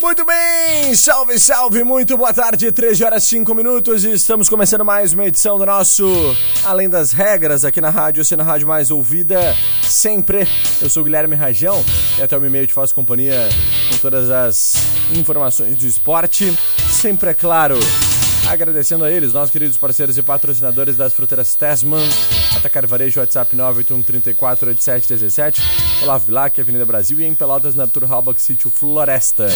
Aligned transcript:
Muito 0.00 0.24
bem, 0.24 0.94
salve, 0.94 1.38
salve, 1.40 1.82
muito 1.82 2.16
boa 2.16 2.32
tarde, 2.32 2.70
13 2.70 3.04
horas 3.04 3.24
5 3.24 3.52
minutos 3.52 4.04
estamos 4.04 4.48
começando 4.48 4.84
mais 4.84 5.12
uma 5.12 5.26
edição 5.26 5.58
do 5.58 5.66
nosso 5.66 6.06
Além 6.64 6.88
das 6.88 7.10
Regras 7.10 7.64
aqui 7.64 7.80
na 7.80 7.90
rádio, 7.90 8.24
sendo 8.24 8.40
a 8.40 8.44
rádio 8.44 8.68
mais 8.68 8.92
ouvida 8.92 9.56
sempre. 9.82 10.46
Eu 10.80 10.88
sou 10.88 11.02
Guilherme 11.02 11.34
Rajão 11.34 11.84
e 12.16 12.22
até 12.22 12.36
o 12.36 12.40
meu 12.40 12.48
e-mail 12.48 12.68
te 12.68 12.74
faço 12.74 12.94
companhia 12.94 13.48
com 13.90 13.98
todas 13.98 14.30
as 14.30 14.76
informações 15.16 15.76
do 15.76 15.86
esporte. 15.86 16.56
Sempre 16.88 17.30
é 17.30 17.34
claro, 17.34 17.76
agradecendo 18.48 19.04
a 19.04 19.10
eles, 19.10 19.32
nossos 19.32 19.50
queridos 19.50 19.76
parceiros 19.76 20.16
e 20.16 20.22
patrocinadores 20.22 20.96
das 20.96 21.12
fruteiras 21.12 21.56
Tesman, 21.56 22.08
Atacar 22.56 22.86
Varejo, 22.86 23.18
WhatsApp 23.18 23.56
981348717, 23.56 25.60
Olavo 26.02 26.26
Bilac, 26.26 26.60
Avenida 26.60 26.86
Brasil 26.86 27.18
e 27.20 27.24
em 27.24 27.34
Pelotas, 27.34 27.74
na 27.74 27.84
Arthur 27.84 28.04
Halbach, 28.04 28.40
Sítio 28.40 28.70
Floresta. 28.70 29.48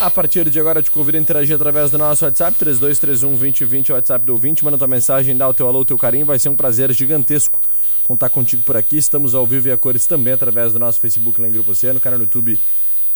A 0.00 0.10
partir 0.10 0.48
de 0.50 0.60
agora, 0.60 0.82
te 0.82 0.90
convido 0.90 1.16
a 1.16 1.20
interagir 1.20 1.56
através 1.56 1.90
do 1.90 1.98
nosso 1.98 2.24
WhatsApp, 2.24 2.56
3231-2020, 2.62 3.90
WhatsApp 3.90 4.26
do 4.26 4.32
ouvinte. 4.32 4.64
Manda 4.64 4.76
tua 4.76 4.86
mensagem, 4.86 5.36
dá 5.36 5.48
o 5.48 5.54
teu 5.54 5.66
alô, 5.68 5.80
o 5.80 5.84
teu 5.84 5.96
carinho. 5.96 6.26
Vai 6.26 6.38
ser 6.38 6.48
um 6.48 6.56
prazer 6.56 6.92
gigantesco 6.92 7.60
contar 8.04 8.28
contigo 8.28 8.62
por 8.62 8.76
aqui. 8.76 8.96
Estamos 8.96 9.34
ao 9.34 9.46
vivo 9.46 9.68
e 9.68 9.72
a 9.72 9.76
cores 9.76 10.06
também 10.06 10.34
através 10.34 10.72
do 10.72 10.78
nosso 10.78 11.00
Facebook 11.00 11.40
lá 11.40 11.48
em 11.48 11.50
Grupo 11.50 11.72
Oceano, 11.72 11.98
canal 11.98 12.18
no 12.18 12.24
YouTube 12.24 12.60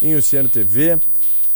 em 0.01 0.17
Oceano 0.17 0.49
TV. 0.49 0.99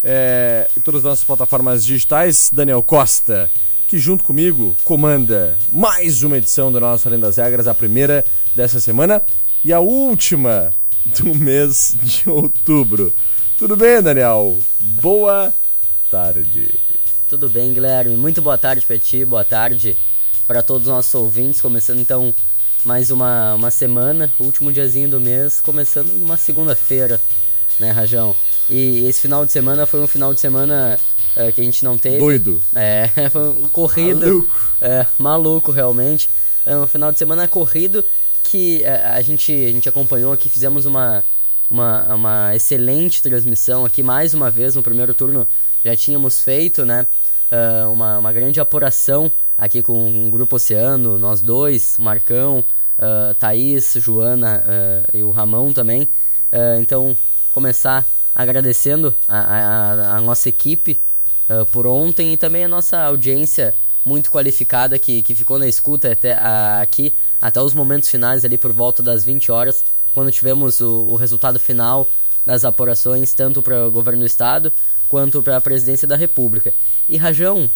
É, 0.02 0.68
todas 0.84 1.00
as 1.00 1.04
nossas 1.04 1.24
plataformas 1.24 1.84
digitais. 1.84 2.50
Daniel 2.52 2.82
Costa, 2.82 3.50
que 3.88 3.98
junto 3.98 4.24
comigo 4.24 4.76
comanda 4.84 5.56
mais 5.70 6.22
uma 6.22 6.38
edição 6.38 6.72
do 6.72 6.80
nosso 6.80 7.06
Além 7.06 7.20
das 7.20 7.36
Regras, 7.36 7.68
a 7.68 7.74
primeira 7.74 8.24
dessa 8.54 8.80
semana 8.80 9.22
e 9.64 9.72
a 9.72 9.80
última 9.80 10.74
do 11.04 11.32
mês 11.36 11.96
de 12.02 12.28
outubro. 12.28 13.12
Tudo 13.58 13.76
bem, 13.76 14.02
Daniel? 14.02 14.58
Boa 15.00 15.52
tarde. 16.10 16.78
Tudo 17.28 17.48
bem, 17.48 17.72
Guilherme? 17.72 18.16
Muito 18.16 18.40
boa 18.40 18.56
tarde 18.56 18.84
para 18.86 18.98
ti, 18.98 19.24
boa 19.24 19.44
tarde 19.44 19.96
para 20.46 20.62
todos 20.62 20.86
os 20.86 20.92
nossos 20.92 21.14
ouvintes. 21.14 21.60
Começando 21.60 22.00
então 22.00 22.34
mais 22.84 23.10
uma, 23.10 23.54
uma 23.54 23.70
semana, 23.70 24.32
último 24.38 24.72
diazinho 24.72 25.08
do 25.08 25.20
mês, 25.20 25.60
começando 25.60 26.08
numa 26.08 26.36
segunda-feira, 26.36 27.20
né, 27.78 27.90
Rajão? 27.90 28.34
E 28.68 29.06
esse 29.06 29.20
final 29.20 29.44
de 29.44 29.52
semana 29.52 29.86
foi 29.86 30.00
um 30.00 30.06
final 30.06 30.32
de 30.32 30.40
semana 30.40 30.98
uh, 31.36 31.52
que 31.52 31.60
a 31.60 31.64
gente 31.64 31.84
não 31.84 31.96
teve. 31.98 32.18
Doido. 32.18 32.62
É, 32.74 33.08
foi 33.30 33.48
um 33.48 33.68
corrido. 33.68 34.26
Maluco. 34.26 34.72
É, 34.80 35.06
maluco, 35.18 35.72
realmente. 35.72 36.28
É 36.66 36.76
um 36.76 36.86
final 36.86 37.12
de 37.12 37.18
semana 37.18 37.46
corrido 37.46 38.04
que 38.42 38.82
uh, 38.82 39.14
a, 39.14 39.20
gente, 39.22 39.52
a 39.52 39.70
gente 39.70 39.88
acompanhou 39.88 40.32
aqui, 40.32 40.48
fizemos 40.48 40.86
uma 40.86 41.24
uma, 41.70 42.14
uma 42.14 42.54
excelente 42.54 43.22
transmissão 43.22 43.84
aqui, 43.84 44.02
mais 44.02 44.34
uma 44.34 44.50
vez, 44.50 44.74
no 44.74 44.82
primeiro 44.82 45.14
turno 45.14 45.46
já 45.84 45.96
tínhamos 45.96 46.42
feito, 46.42 46.84
né? 46.84 47.06
Uh, 47.50 47.92
uma, 47.92 48.18
uma 48.18 48.32
grande 48.32 48.58
apuração 48.60 49.30
aqui 49.56 49.82
com 49.82 50.26
o 50.26 50.30
Grupo 50.30 50.56
Oceano, 50.56 51.18
nós 51.18 51.40
dois, 51.40 51.96
Marcão, 51.98 52.64
uh, 52.98 53.34
Thaís, 53.34 53.94
Joana 53.98 54.64
uh, 54.64 55.16
e 55.16 55.22
o 55.22 55.30
Ramon 55.30 55.72
também. 55.72 56.02
Uh, 56.02 56.80
então, 56.80 57.16
começar 57.52 58.06
agradecendo 58.34 59.14
a, 59.28 59.38
a, 59.38 60.16
a 60.16 60.20
nossa 60.20 60.48
equipe 60.48 61.00
por 61.70 61.86
ontem 61.86 62.32
e 62.32 62.36
também 62.36 62.64
a 62.64 62.68
nossa 62.68 62.98
audiência 63.00 63.74
muito 64.04 64.30
qualificada 64.30 64.98
que, 64.98 65.22
que 65.22 65.34
ficou 65.34 65.58
na 65.58 65.66
escuta 65.66 66.12
até 66.12 66.34
a, 66.34 66.80
aqui, 66.80 67.14
até 67.40 67.60
os 67.60 67.72
momentos 67.72 68.08
finais 68.08 68.44
ali 68.44 68.58
por 68.58 68.72
volta 68.72 69.02
das 69.02 69.24
20 69.24 69.50
horas 69.50 69.84
quando 70.12 70.30
tivemos 70.30 70.80
o, 70.80 71.06
o 71.10 71.16
resultado 71.16 71.58
final 71.58 72.08
das 72.46 72.64
apurações, 72.64 73.34
tanto 73.34 73.62
para 73.62 73.86
o 73.86 73.90
governo 73.90 74.20
do 74.20 74.26
estado 74.26 74.72
quanto 75.08 75.42
para 75.42 75.56
a 75.56 75.60
presidência 75.60 76.06
da 76.06 76.16
república. 76.16 76.72
E 77.08 77.16
Rajão, 77.16 77.70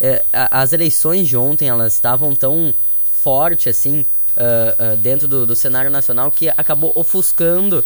é, 0.00 0.24
a, 0.32 0.60
as 0.60 0.72
eleições 0.72 1.28
de 1.28 1.36
ontem 1.36 1.68
elas 1.68 1.94
estavam 1.94 2.34
tão 2.34 2.74
forte 3.10 3.68
assim 3.68 4.00
uh, 4.36 4.94
uh, 4.94 4.96
dentro 4.96 5.26
do, 5.26 5.46
do, 5.46 5.56
cenário 5.56 5.90
nacional 5.90 6.30
que 6.30 6.48
acabou 6.50 6.92
ofuscando 6.94 7.84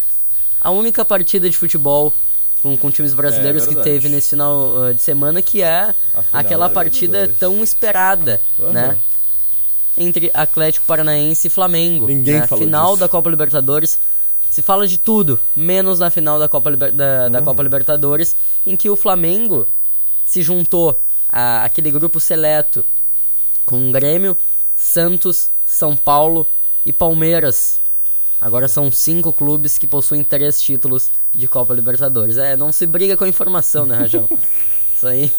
a 0.60 0.70
única 0.70 1.04
partida 1.04 1.48
de 1.48 1.56
futebol 1.56 2.12
com, 2.62 2.76
com 2.76 2.90
times 2.90 3.12
brasileiros 3.12 3.64
é, 3.64 3.68
que 3.68 3.76
teve 3.76 4.08
nesse 4.08 4.30
final 4.30 4.74
uh, 4.74 4.94
de 4.94 5.02
semana, 5.02 5.42
que 5.42 5.62
é 5.62 5.94
aquela 6.32 6.68
partida 6.70 7.28
tão 7.38 7.62
esperada, 7.62 8.40
uhum. 8.58 8.72
né? 8.72 8.98
entre 9.96 10.30
Atlético 10.32 10.86
Paranaense 10.86 11.48
e 11.48 11.50
Flamengo. 11.50 12.06
Ninguém 12.06 12.40
né? 12.40 12.46
falou 12.46 12.64
Final 12.64 12.86
disso. 12.88 13.00
da 13.00 13.08
Copa 13.08 13.28
Libertadores. 13.28 14.00
Se 14.48 14.62
fala 14.62 14.86
de 14.86 14.98
tudo, 14.98 15.40
menos 15.56 15.98
na 15.98 16.10
final 16.10 16.38
da 16.38 16.48
Copa, 16.48 16.70
Liber... 16.70 16.92
da, 16.92 17.28
da 17.28 17.38
Uhum. 17.38 17.44
Copa 17.44 17.62
Libertadores, 17.62 18.36
em 18.66 18.76
que 18.76 18.88
o 18.88 18.96
Flamengo 18.96 19.66
se 20.24 20.42
juntou 20.42 21.02
a 21.28 21.64
aquele 21.64 21.90
grupo 21.90 22.20
seleto 22.20 22.84
com 23.64 23.90
Grêmio, 23.90 24.36
Santos, 24.76 25.50
São 25.64 25.96
Paulo 25.96 26.46
e 26.84 26.92
Palmeiras. 26.92 27.81
Agora 28.42 28.66
são 28.66 28.90
cinco 28.90 29.32
clubes 29.32 29.78
que 29.78 29.86
possuem 29.86 30.24
três 30.24 30.60
títulos 30.60 31.10
de 31.32 31.46
Copa 31.46 31.72
Libertadores. 31.72 32.36
É, 32.36 32.56
não 32.56 32.72
se 32.72 32.84
briga 32.86 33.16
com 33.16 33.22
a 33.22 33.28
informação, 33.28 33.86
né, 33.86 33.94
Rajão? 33.96 34.28
Isso 35.02 35.08
aí, 35.08 35.32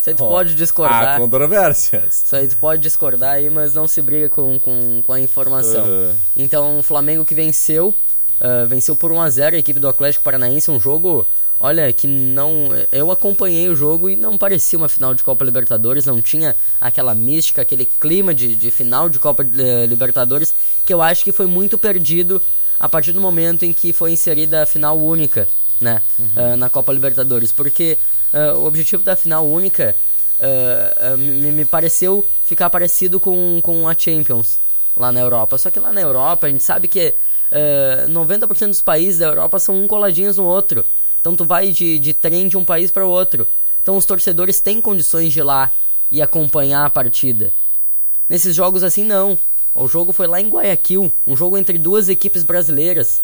isso 0.00 0.08
aí 0.08 0.14
tu 0.14 0.24
Ó, 0.24 0.30
pode 0.30 0.54
discordar. 0.54 1.16
Há 1.16 1.18
controvérsias. 1.18 2.22
Isso 2.24 2.34
aí 2.34 2.48
tu 2.48 2.56
pode 2.56 2.80
discordar 2.80 3.32
aí, 3.34 3.50
mas 3.50 3.74
não 3.74 3.86
se 3.86 4.00
briga 4.00 4.30
com, 4.30 4.58
com, 4.58 5.02
com 5.06 5.12
a 5.12 5.20
informação. 5.20 5.84
Uhum. 5.84 6.14
Então, 6.34 6.78
o 6.78 6.82
Flamengo 6.82 7.22
que 7.22 7.34
venceu, 7.34 7.94
uh, 8.40 8.66
venceu 8.66 8.96
por 8.96 9.12
1x0 9.12 9.52
a 9.52 9.58
equipe 9.58 9.78
do 9.78 9.88
Atlético 9.88 10.24
Paranaense, 10.24 10.70
um 10.70 10.80
jogo, 10.80 11.26
olha, 11.60 11.92
que 11.92 12.06
não... 12.06 12.68
Eu 12.90 13.10
acompanhei 13.10 13.68
o 13.68 13.76
jogo 13.76 14.08
e 14.08 14.16
não 14.16 14.38
parecia 14.38 14.78
uma 14.78 14.88
final 14.88 15.14
de 15.14 15.22
Copa 15.22 15.44
Libertadores, 15.44 16.06
não 16.06 16.20
tinha 16.20 16.56
aquela 16.80 17.14
mística, 17.14 17.62
aquele 17.62 17.84
clima 17.84 18.34
de, 18.34 18.54
de 18.54 18.70
final 18.70 19.08
de 19.08 19.18
Copa 19.18 19.44
eh, 19.44 19.86
Libertadores, 19.86 20.54
que 20.84 20.92
eu 20.92 21.02
acho 21.02 21.24
que 21.24 21.32
foi 21.32 21.46
muito 21.46 21.78
perdido 21.78 22.40
a 22.78 22.88
partir 22.88 23.12
do 23.12 23.20
momento 23.20 23.64
em 23.64 23.72
que 23.72 23.92
foi 23.92 24.12
inserida 24.12 24.62
a 24.62 24.66
final 24.66 24.96
única, 24.98 25.48
né, 25.80 26.00
uh, 26.18 26.56
na 26.56 26.70
Copa 26.70 26.92
Libertadores, 26.92 27.50
porque 27.50 27.98
uh, 28.32 28.56
o 28.58 28.66
objetivo 28.66 29.02
da 29.02 29.16
final 29.16 29.46
única 29.46 29.94
uh, 30.38 31.16
me, 31.16 31.50
me 31.50 31.64
pareceu 31.64 32.24
ficar 32.44 32.70
parecido 32.70 33.18
com, 33.18 33.60
com 33.62 33.88
a 33.88 33.94
Champions 33.96 34.60
lá 34.96 35.12
na 35.12 35.20
Europa. 35.20 35.58
Só 35.58 35.70
que 35.70 35.78
lá 35.78 35.92
na 35.92 36.00
Europa 36.00 36.46
a 36.46 36.50
gente 36.50 36.64
sabe 36.64 36.88
que 36.88 37.14
uh, 37.52 38.10
90% 38.10 38.68
dos 38.68 38.82
países 38.82 39.18
da 39.18 39.26
Europa 39.26 39.58
são 39.58 39.76
um 39.76 39.86
coladinhos 39.86 40.36
no 40.36 40.44
outro. 40.44 40.84
Então 41.28 41.36
tu 41.36 41.44
vai 41.44 41.70
de, 41.72 41.98
de 41.98 42.14
trem 42.14 42.48
de 42.48 42.56
um 42.56 42.64
país 42.64 42.90
para 42.90 43.06
o 43.06 43.10
outro. 43.10 43.46
Então 43.82 43.98
os 43.98 44.06
torcedores 44.06 44.62
têm 44.62 44.80
condições 44.80 45.30
de 45.30 45.40
ir 45.40 45.42
lá 45.42 45.70
e 46.10 46.22
acompanhar 46.22 46.86
a 46.86 46.90
partida. 46.90 47.52
Nesses 48.26 48.56
jogos 48.56 48.82
assim 48.82 49.04
não. 49.04 49.36
O 49.74 49.86
jogo 49.86 50.10
foi 50.10 50.26
lá 50.26 50.40
em 50.40 50.48
Guayaquil, 50.48 51.12
um 51.26 51.36
jogo 51.36 51.58
entre 51.58 51.76
duas 51.76 52.08
equipes 52.08 52.44
brasileiras. 52.44 53.20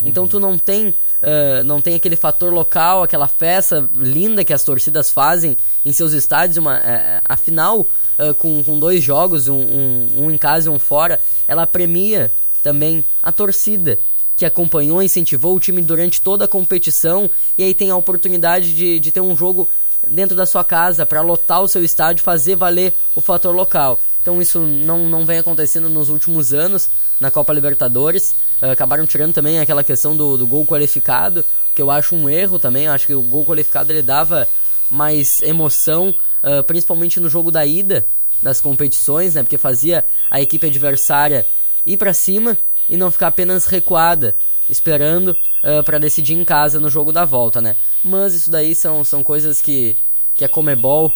Então 0.00 0.28
tu 0.28 0.38
não 0.38 0.56
tem, 0.56 0.90
uh, 0.90 1.64
não 1.64 1.80
tem 1.80 1.96
aquele 1.96 2.14
fator 2.14 2.52
local, 2.52 3.02
aquela 3.02 3.26
festa 3.26 3.90
linda 3.92 4.44
que 4.44 4.52
as 4.52 4.62
torcidas 4.62 5.10
fazem 5.10 5.56
em 5.84 5.92
seus 5.92 6.12
estádios. 6.12 6.58
Uma, 6.58 6.78
uh, 6.78 7.20
afinal, 7.24 7.80
uh, 7.80 8.34
com, 8.38 8.62
com 8.62 8.78
dois 8.78 9.02
jogos, 9.02 9.48
um, 9.48 9.56
um, 9.56 10.08
um 10.18 10.30
em 10.30 10.38
casa 10.38 10.68
e 10.68 10.72
um 10.72 10.78
fora, 10.78 11.18
ela 11.48 11.66
premia 11.66 12.30
também 12.62 13.04
a 13.20 13.32
torcida 13.32 13.98
que 14.36 14.44
acompanhou, 14.44 15.02
incentivou 15.02 15.56
o 15.56 15.60
time 15.60 15.80
durante 15.80 16.20
toda 16.20 16.44
a 16.44 16.48
competição 16.48 17.28
e 17.56 17.64
aí 17.64 17.74
tem 17.74 17.90
a 17.90 17.96
oportunidade 17.96 18.74
de, 18.74 19.00
de 19.00 19.10
ter 19.10 19.20
um 19.20 19.34
jogo 19.34 19.68
dentro 20.06 20.36
da 20.36 20.44
sua 20.44 20.62
casa 20.62 21.06
para 21.06 21.22
lotar 21.22 21.62
o 21.62 21.68
seu 21.68 21.82
estádio, 21.82 22.22
fazer 22.22 22.54
valer 22.54 22.94
o 23.14 23.20
fator 23.20 23.54
local. 23.54 23.98
Então 24.20 24.42
isso 24.42 24.60
não, 24.60 25.08
não 25.08 25.24
vem 25.24 25.38
acontecendo 25.38 25.88
nos 25.88 26.08
últimos 26.08 26.52
anos 26.52 26.90
na 27.20 27.30
Copa 27.30 27.52
Libertadores. 27.52 28.34
Uh, 28.60 28.72
acabaram 28.72 29.06
tirando 29.06 29.32
também 29.32 29.58
aquela 29.58 29.84
questão 29.84 30.16
do, 30.16 30.36
do, 30.36 30.46
gol 30.46 30.66
qualificado, 30.66 31.44
que 31.74 31.80
eu 31.80 31.90
acho 31.90 32.14
um 32.14 32.28
erro 32.28 32.58
também. 32.58 32.86
Eu 32.86 32.92
acho 32.92 33.06
que 33.06 33.14
o 33.14 33.22
gol 33.22 33.44
qualificado 33.44 33.92
ele 33.92 34.02
dava 34.02 34.46
mais 34.90 35.40
emoção, 35.42 36.14
uh, 36.42 36.62
principalmente 36.64 37.20
no 37.20 37.28
jogo 37.28 37.50
da 37.50 37.64
ida 37.64 38.04
das 38.42 38.60
competições, 38.60 39.34
né? 39.34 39.42
Porque 39.42 39.56
fazia 39.56 40.04
a 40.30 40.40
equipe 40.40 40.66
adversária 40.66 41.46
ir 41.86 41.96
para 41.96 42.12
cima 42.12 42.58
e 42.88 42.96
não 42.96 43.10
ficar 43.10 43.28
apenas 43.28 43.66
recuada, 43.66 44.34
esperando 44.68 45.28
uh, 45.28 45.82
para 45.84 45.98
decidir 45.98 46.34
em 46.34 46.44
casa 46.44 46.80
no 46.80 46.90
jogo 46.90 47.12
da 47.12 47.24
volta, 47.24 47.60
né? 47.60 47.76
Mas 48.02 48.34
isso 48.34 48.50
daí 48.50 48.74
são, 48.74 49.02
são 49.04 49.22
coisas 49.22 49.60
que, 49.60 49.96
que 50.34 50.44
a 50.44 50.48
Comebol, 50.48 51.12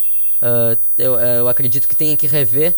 eu, 0.96 1.18
eu 1.18 1.48
acredito 1.48 1.86
que 1.86 1.94
tenha 1.94 2.16
que 2.16 2.26
rever 2.26 2.74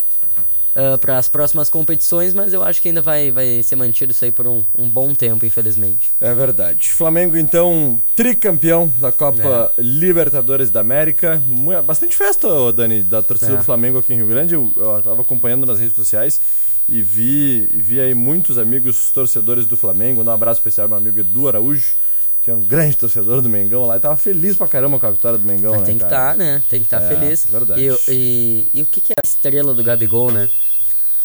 uh, 0.74 0.98
para 0.98 1.18
as 1.18 1.28
próximas 1.28 1.68
competições, 1.68 2.34
mas 2.34 2.52
eu 2.52 2.62
acho 2.62 2.80
que 2.80 2.88
ainda 2.88 3.02
vai, 3.02 3.30
vai 3.30 3.62
ser 3.62 3.76
mantido 3.76 4.12
isso 4.12 4.24
aí 4.24 4.32
por 4.32 4.46
um, 4.46 4.62
um 4.76 4.88
bom 4.88 5.14
tempo, 5.14 5.44
infelizmente. 5.44 6.10
É 6.20 6.34
verdade. 6.34 6.90
Flamengo, 6.90 7.36
então, 7.36 8.00
tricampeão 8.16 8.92
da 8.98 9.12
Copa 9.12 9.72
é. 9.76 9.82
Libertadores 9.82 10.70
da 10.70 10.80
América. 10.80 11.42
Bastante 11.84 12.16
festa, 12.16 12.72
Dani, 12.72 13.02
da 13.02 13.22
torcida 13.22 13.54
é. 13.54 13.56
do 13.56 13.64
Flamengo 13.64 13.98
aqui 13.98 14.12
em 14.12 14.16
Rio 14.16 14.26
Grande. 14.26 14.54
Eu, 14.54 14.72
estava 14.98 15.22
acompanhando 15.22 15.66
nas 15.66 15.78
redes 15.78 15.96
sociais 15.96 16.40
e 16.88 17.02
vi, 17.02 17.68
vi 17.72 18.00
aí 18.00 18.14
muitos 18.14 18.58
amigos 18.58 19.10
torcedores 19.10 19.66
do 19.66 19.76
Flamengo. 19.76 20.22
Um 20.22 20.30
abraço 20.30 20.60
especial 20.60 20.84
ao 20.84 20.88
meu 20.88 20.98
amigo 20.98 21.20
Edu 21.20 21.48
Araújo 21.48 21.94
que 22.42 22.50
é 22.50 22.54
um 22.54 22.60
grande 22.60 22.96
torcedor 22.96 23.40
do 23.40 23.48
Mengão 23.48 23.86
lá, 23.86 23.96
e 23.96 24.00
tava 24.00 24.16
feliz 24.16 24.56
pra 24.56 24.66
caramba 24.66 24.98
com 24.98 25.06
a 25.06 25.12
vitória 25.12 25.38
do 25.38 25.46
Mengão, 25.46 25.74
Mas 25.74 25.82
né? 25.82 25.86
Tem 25.86 25.96
que 25.96 26.02
estar, 26.02 26.32
tá, 26.32 26.36
né? 26.36 26.62
Tem 26.68 26.80
que 26.80 26.86
estar 26.86 26.98
tá 26.98 27.04
é, 27.04 27.08
feliz. 27.08 27.46
Verdade. 27.48 27.80
E, 27.80 28.10
e, 28.12 28.66
e, 28.74 28.82
o 28.82 28.86
que, 28.86 29.00
que 29.00 29.12
é 29.12 29.14
a 29.24 29.24
estrela 29.24 29.72
do 29.72 29.84
Gabigol, 29.84 30.32
né? 30.32 30.50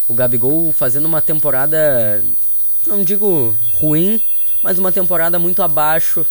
o 0.07 0.13
Gabigol 0.13 0.71
fazendo 0.71 1.05
uma 1.05 1.21
temporada, 1.21 2.23
não 2.85 3.03
digo 3.03 3.57
ruim, 3.73 4.21
mas 4.63 4.79
uma 4.79 4.91
temporada 4.91 5.37
muito 5.37 5.61
abaixo 5.61 6.25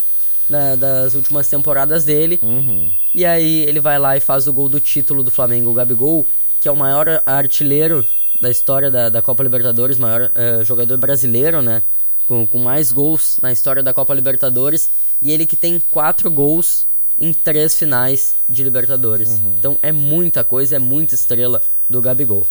né, 0.48 0.76
das 0.76 1.14
últimas 1.14 1.48
temporadas 1.48 2.04
dele. 2.04 2.38
Uhum. 2.42 2.90
E 3.14 3.24
aí 3.24 3.62
ele 3.62 3.80
vai 3.80 3.98
lá 3.98 4.16
e 4.16 4.20
faz 4.20 4.46
o 4.46 4.52
gol 4.52 4.68
do 4.68 4.80
título 4.80 5.22
do 5.22 5.30
Flamengo. 5.30 5.70
O 5.70 5.74
Gabigol, 5.74 6.26
que 6.60 6.68
é 6.68 6.72
o 6.72 6.76
maior 6.76 7.22
artilheiro 7.24 8.06
da 8.40 8.50
história 8.50 8.90
da, 8.90 9.08
da 9.08 9.22
Copa 9.22 9.42
Libertadores, 9.42 9.98
maior 9.98 10.30
uh, 10.30 10.64
jogador 10.64 10.96
brasileiro, 10.98 11.62
né? 11.62 11.82
Com, 12.26 12.46
com 12.46 12.58
mais 12.58 12.90
gols 12.90 13.38
na 13.40 13.52
história 13.52 13.82
da 13.82 13.94
Copa 13.94 14.12
Libertadores. 14.12 14.90
E 15.22 15.30
ele 15.30 15.46
que 15.46 15.56
tem 15.56 15.80
quatro 15.90 16.30
gols 16.30 16.86
em 17.18 17.32
três 17.32 17.78
finais 17.78 18.34
de 18.48 18.62
Libertadores. 18.62 19.38
Uhum. 19.38 19.54
Então 19.58 19.78
é 19.82 19.92
muita 19.92 20.44
coisa, 20.44 20.76
é 20.76 20.78
muita 20.78 21.14
estrela 21.14 21.62
do 21.88 22.00
Gabigol. 22.00 22.46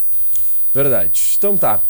Verdade. 0.74 1.36
Então 1.38 1.58
tá. 1.58 1.81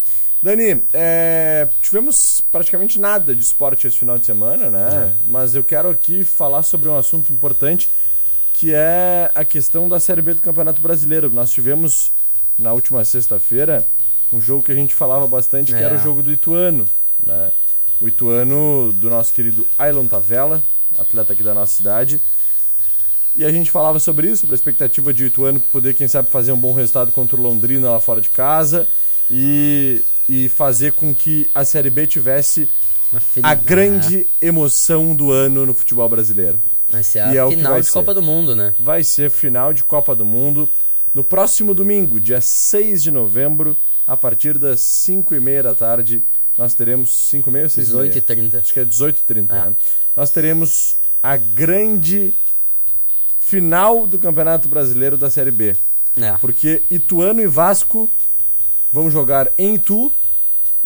Dani, 0.42 0.82
é, 0.92 1.68
tivemos 1.82 2.40
praticamente 2.52 3.00
nada 3.00 3.34
de 3.34 3.42
esporte 3.42 3.86
esse 3.86 3.98
final 3.98 4.18
de 4.18 4.26
semana, 4.26 4.70
né? 4.70 5.14
É. 5.16 5.28
Mas 5.28 5.54
eu 5.54 5.64
quero 5.64 5.88
aqui 5.88 6.22
falar 6.22 6.62
sobre 6.62 6.88
um 6.88 6.96
assunto 6.96 7.32
importante 7.32 7.88
que 8.56 8.72
é 8.72 9.30
a 9.34 9.44
questão 9.44 9.86
da 9.86 10.00
Série 10.00 10.22
B 10.22 10.32
do 10.32 10.40
Campeonato 10.40 10.80
Brasileiro. 10.80 11.30
Nós 11.30 11.50
tivemos 11.50 12.10
na 12.58 12.72
última 12.72 13.04
sexta-feira 13.04 13.86
um 14.32 14.40
jogo 14.40 14.62
que 14.62 14.72
a 14.72 14.74
gente 14.74 14.94
falava 14.94 15.26
bastante, 15.26 15.72
que 15.72 15.78
é. 15.78 15.82
era 15.82 15.94
o 15.94 15.98
jogo 15.98 16.22
do 16.22 16.32
Ituano, 16.32 16.86
né? 17.24 17.52
O 18.00 18.08
Ituano 18.08 18.92
do 18.94 19.10
nosso 19.10 19.34
querido 19.34 19.66
Ailon 19.78 20.06
Tavella, 20.06 20.62
atleta 20.98 21.34
aqui 21.34 21.42
da 21.42 21.52
nossa 21.52 21.76
cidade. 21.76 22.20
E 23.36 23.44
a 23.44 23.52
gente 23.52 23.70
falava 23.70 23.98
sobre 23.98 24.28
isso, 24.28 24.38
sobre 24.38 24.54
a 24.54 24.56
expectativa 24.56 25.12
de 25.12 25.24
o 25.24 25.26
Ituano 25.26 25.60
poder, 25.60 25.92
quem 25.92 26.08
sabe, 26.08 26.30
fazer 26.30 26.52
um 26.52 26.58
bom 26.58 26.72
resultado 26.72 27.12
contra 27.12 27.36
o 27.36 27.42
Londrina 27.42 27.90
lá 27.90 28.00
fora 28.00 28.22
de 28.22 28.30
casa 28.30 28.88
e, 29.30 30.02
e 30.26 30.48
fazer 30.48 30.94
com 30.94 31.14
que 31.14 31.50
a 31.54 31.62
Série 31.62 31.90
B 31.90 32.06
tivesse 32.06 32.70
a 33.42 33.54
grande 33.54 34.26
é. 34.40 34.46
emoção 34.46 35.14
do 35.14 35.30
ano 35.30 35.66
no 35.66 35.74
futebol 35.74 36.08
brasileiro. 36.08 36.58
Vai 36.88 37.02
ser 37.02 37.20
a 37.20 37.34
e 37.34 37.38
é 37.38 37.48
final 37.48 37.80
de 37.80 37.86
ser. 37.86 37.92
Copa 37.92 38.14
do 38.14 38.22
Mundo, 38.22 38.54
né? 38.54 38.74
Vai 38.78 39.02
ser 39.02 39.30
final 39.30 39.72
de 39.72 39.82
Copa 39.84 40.14
do 40.14 40.24
Mundo 40.24 40.68
no 41.12 41.24
próximo 41.24 41.74
domingo, 41.74 42.20
dia 42.20 42.40
6 42.40 43.02
de 43.02 43.10
novembro, 43.10 43.76
a 44.06 44.16
partir 44.16 44.58
das 44.58 44.80
5 44.80 45.34
e 45.34 45.40
meia 45.40 45.62
da 45.62 45.74
tarde. 45.74 46.22
Nós 46.56 46.74
teremos 46.74 47.10
5 47.10 47.48
e 47.48 47.52
meia 47.52 47.64
ou 47.64 47.70
6 47.70 47.86
18 47.86 48.18
e 48.18 48.20
30. 48.20 48.58
Acho 48.58 48.72
que 48.72 48.80
é 48.80 48.84
18 48.84 49.18
e 49.18 49.22
30, 49.22 49.54
ah. 49.54 49.66
né? 49.66 49.76
Nós 50.14 50.30
teremos 50.30 50.96
a 51.22 51.36
grande 51.36 52.34
final 53.38 54.06
do 54.06 54.18
Campeonato 54.18 54.68
Brasileiro 54.68 55.16
da 55.16 55.30
Série 55.30 55.50
B. 55.50 55.76
É. 56.20 56.32
Porque 56.38 56.82
Ituano 56.90 57.40
e 57.40 57.46
Vasco 57.46 58.10
vão 58.92 59.10
jogar 59.10 59.52
em 59.58 59.74
Itu 59.74 60.12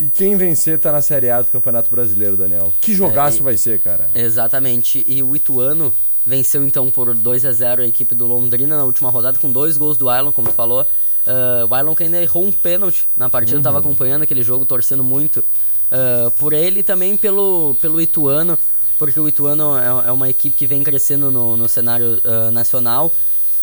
e 0.00 0.08
quem 0.08 0.35
vencer 0.35 0.79
tá 0.79 0.91
na 0.91 1.02
Série 1.02 1.29
A 1.29 1.43
do 1.43 1.49
Campeonato 1.49 1.91
Brasileiro, 1.91 2.35
Daniel. 2.35 2.73
Que 2.81 2.94
jogaço 2.94 3.41
é, 3.41 3.43
vai 3.43 3.56
ser, 3.58 3.79
cara. 3.81 4.11
Exatamente. 4.14 5.05
E 5.06 5.23
o 5.23 5.37
Ituano 5.37 5.94
venceu 6.25 6.64
então 6.64 6.91
por 6.91 7.14
2 7.14 7.44
a 7.44 7.52
0 7.52 7.82
a 7.82 7.87
equipe 7.87 8.14
do 8.14 8.26
Londrina 8.26 8.79
na 8.79 8.85
última 8.85 9.11
rodada 9.11 9.38
com 9.38 9.52
dois 9.52 9.76
gols 9.76 9.99
do 9.99 10.08
Ailon, 10.08 10.32
como 10.32 10.49
tu 10.49 10.55
falou. 10.55 10.87
Uh, 11.26 11.67
o 11.69 11.75
Ailon 11.75 11.94
que 11.94 12.05
ainda 12.05 12.23
errou 12.23 12.47
um 12.47 12.50
pênalti 12.50 13.06
na 13.14 13.29
partida, 13.29 13.58
uhum. 13.58 13.62
tava 13.62 13.79
acompanhando 13.79 14.23
aquele 14.23 14.43
jogo, 14.43 14.64
torcendo 14.64 15.05
muito 15.05 15.41
uh, 15.41 16.31
por 16.38 16.55
ele 16.55 16.81
e 16.81 16.82
também 16.82 17.14
pelo, 17.14 17.76
pelo 17.79 18.00
Ituano 18.00 18.58
porque 19.00 19.19
o 19.19 19.26
Ituano 19.29 19.79
é, 19.79 20.08
é 20.08 20.12
uma 20.12 20.29
equipe 20.29 20.56
que 20.56 20.67
vem 20.67 20.82
crescendo 20.82 21.31
no, 21.31 21.56
no 21.56 21.69
cenário 21.69 22.20
uh, 22.25 22.50
nacional 22.50 23.12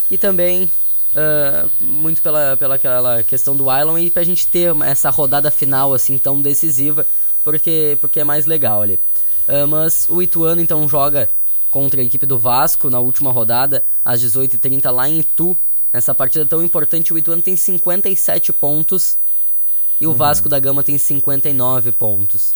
e 0.10 0.18
também 0.18 0.72
uh, 1.18 1.70
muito 1.84 2.22
pela, 2.22 2.56
pela 2.56 2.76
aquela 2.76 3.24
questão 3.24 3.56
do 3.56 3.64
Island 3.64 4.06
e 4.06 4.12
pra 4.12 4.24
gente 4.24 4.46
ter 4.48 4.76
essa 4.86 5.10
rodada 5.10 5.50
final 5.50 5.94
assim 5.94 6.18
tão 6.18 6.42
decisiva, 6.42 7.06
porque, 7.44 7.98
porque 8.00 8.20
é 8.20 8.24
mais 8.24 8.46
legal 8.46 8.82
ali. 8.82 9.00
Uh, 9.48 9.68
mas 9.68 10.08
o 10.10 10.22
Ituano 10.22 10.62
então 10.62 10.88
joga 10.88 11.30
contra 11.72 12.00
a 12.00 12.04
equipe 12.04 12.26
do 12.26 12.38
Vasco 12.38 12.90
na 12.90 13.00
última 13.00 13.32
rodada, 13.32 13.84
às 14.06 14.22
18h30 14.22 14.92
lá 14.92 15.10
em 15.10 15.20
Itu. 15.20 15.58
Nessa 15.92 16.14
partida 16.14 16.46
tão 16.46 16.64
importante, 16.64 17.14
o 17.14 17.18
Ituano 17.18 17.42
tem 17.42 17.56
57 17.56 18.54
pontos 18.54 19.18
e 20.00 20.06
o 20.06 20.12
uhum. 20.12 20.16
Vasco 20.16 20.48
da 20.48 20.60
Gama 20.60 20.84
tem 20.84 20.98
59 20.98 21.92
pontos. 21.94 22.54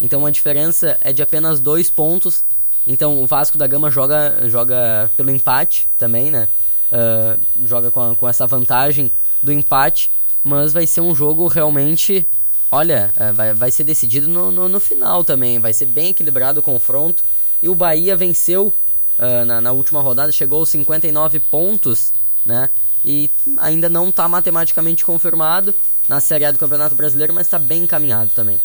Então 0.00 0.24
a 0.24 0.30
diferença 0.30 0.96
é 1.00 1.12
de 1.12 1.22
apenas 1.22 1.60
dois 1.60 1.90
pontos. 1.90 2.44
Então 2.86 3.20
o 3.20 3.26
Vasco 3.26 3.58
da 3.58 3.66
Gama 3.66 3.90
joga, 3.90 4.48
joga 4.48 5.10
pelo 5.16 5.30
empate 5.30 5.88
também, 5.98 6.30
né? 6.30 6.48
Uh, 6.90 7.66
joga 7.66 7.90
com, 7.90 8.00
a, 8.00 8.16
com 8.16 8.28
essa 8.28 8.46
vantagem 8.46 9.12
do 9.42 9.52
empate, 9.52 10.10
mas 10.42 10.72
vai 10.72 10.86
ser 10.86 11.00
um 11.00 11.14
jogo 11.14 11.46
realmente. 11.46 12.26
Olha, 12.70 13.12
uh, 13.16 13.34
vai, 13.34 13.54
vai 13.54 13.70
ser 13.70 13.84
decidido 13.84 14.28
no, 14.28 14.50
no, 14.50 14.68
no, 14.68 14.80
final 14.80 15.24
também. 15.24 15.58
Vai 15.58 15.72
ser 15.72 15.86
bem 15.86 16.10
equilibrado 16.10 16.60
o 16.60 16.62
confronto. 16.62 17.22
E 17.62 17.68
o 17.68 17.74
Bahia 17.74 18.16
venceu 18.16 18.72
uh, 19.18 19.44
na, 19.44 19.60
na 19.60 19.72
última 19.72 20.00
rodada, 20.00 20.32
chegou 20.32 20.60
aos 20.60 20.70
59 20.70 21.40
pontos, 21.40 22.12
né? 22.44 22.70
E 23.04 23.30
ainda 23.58 23.88
não 23.88 24.08
está 24.08 24.28
matematicamente 24.28 25.04
confirmado 25.04 25.74
na 26.08 26.20
Série 26.20 26.44
A 26.44 26.50
do 26.50 26.58
Campeonato 26.58 26.94
Brasileiro, 26.94 27.32
mas 27.32 27.46
está 27.46 27.58
bem 27.58 27.84
encaminhado 27.84 28.30
também. 28.34 28.60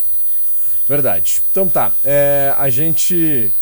Verdade. 0.88 1.42
Então 1.52 1.68
tá, 1.68 1.94
é, 2.04 2.54
a 2.58 2.70
gente 2.70 3.54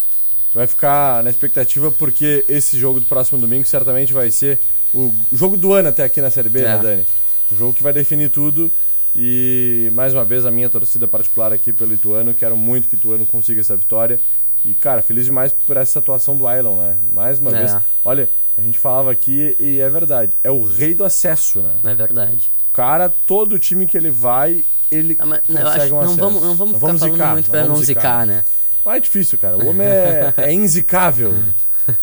vai 0.54 0.68
ficar 0.68 1.24
na 1.24 1.30
expectativa 1.30 1.92
porque 1.92 2.46
esse 2.48 2.78
jogo 2.78 3.00
do 3.00 3.06
próximo 3.06 3.40
domingo 3.40 3.66
certamente 3.66 4.14
vai 4.14 4.32
ser 4.32 4.60
o 4.94 5.14
jogo 5.32 5.56
do 5.56 5.74
ano 5.74 5.90
até 5.90 6.04
aqui 6.04 6.22
na 6.22 6.30
Série 6.30 6.50
B, 6.50 6.62
né, 6.62 6.66
é. 6.66 6.76
né, 6.76 6.82
Dani? 6.82 7.08
O 7.52 7.56
jogo 7.56 7.74
que 7.74 7.84
vai 7.84 7.94
definir 7.94 8.30
tudo. 8.30 8.72
E 9.14 9.92
mais 9.94 10.14
uma 10.14 10.24
vez 10.24 10.46
a 10.46 10.52
minha 10.52 10.70
torcida 10.70 11.08
particular 11.08 11.52
aqui 11.52 11.74
pelo 11.74 11.94
Ituano, 11.94 12.34
quero 12.34 12.56
muito 12.56 12.88
que 12.88 12.96
o 12.96 12.98
Ituano 12.98 13.26
consiga 13.26 13.60
essa 13.60 13.76
vitória. 13.76 14.20
E, 14.64 14.74
cara, 14.74 15.02
feliz 15.02 15.26
demais 15.26 15.52
por 15.52 15.76
essa 15.76 16.00
atuação 16.00 16.38
do 16.38 16.48
Ailon, 16.48 16.78
né? 16.78 16.98
Mais 17.12 17.40
uma 17.40 17.52
é. 17.52 17.60
vez. 17.60 17.78
Olha, 18.06 18.30
a 18.58 18.62
gente 18.62 18.78
falava 18.78 19.12
aqui 19.12 19.56
e 19.60 19.80
é 19.80 19.90
verdade. 19.90 20.38
É 20.44 20.52
o 20.52 20.64
rei 20.64 20.94
do 20.94 21.04
acesso, 21.04 21.60
né? 21.62 21.74
É 21.84 21.96
verdade. 21.96 22.52
Cara, 22.72 23.10
todo 23.10 23.60
time 23.60 23.86
que 23.86 23.98
ele 23.98 24.10
vai, 24.10 24.64
ele 24.90 25.18
ah, 25.20 25.26
mas, 25.26 25.42
consegue 25.42 25.82
acho, 25.82 25.96
um 25.96 26.04
não 26.04 26.16
vamos, 26.16 26.42
não 26.42 26.56
vamos 26.56 26.74
não 26.74 26.80
ficar 26.80 26.88
vamos 26.88 27.00
falando 27.00 27.14
zicar, 27.14 27.32
muito 27.34 27.52
pra 27.52 27.68
não, 27.68 27.76
zicar, 27.78 28.26
né? 28.26 28.46
Mas 28.86 28.98
é 28.98 29.00
difícil, 29.00 29.38
cara. 29.38 29.58
O 29.58 29.68
homem 29.68 29.88
é, 29.88 30.34
é 30.38 30.54
inzicável. 30.54 31.34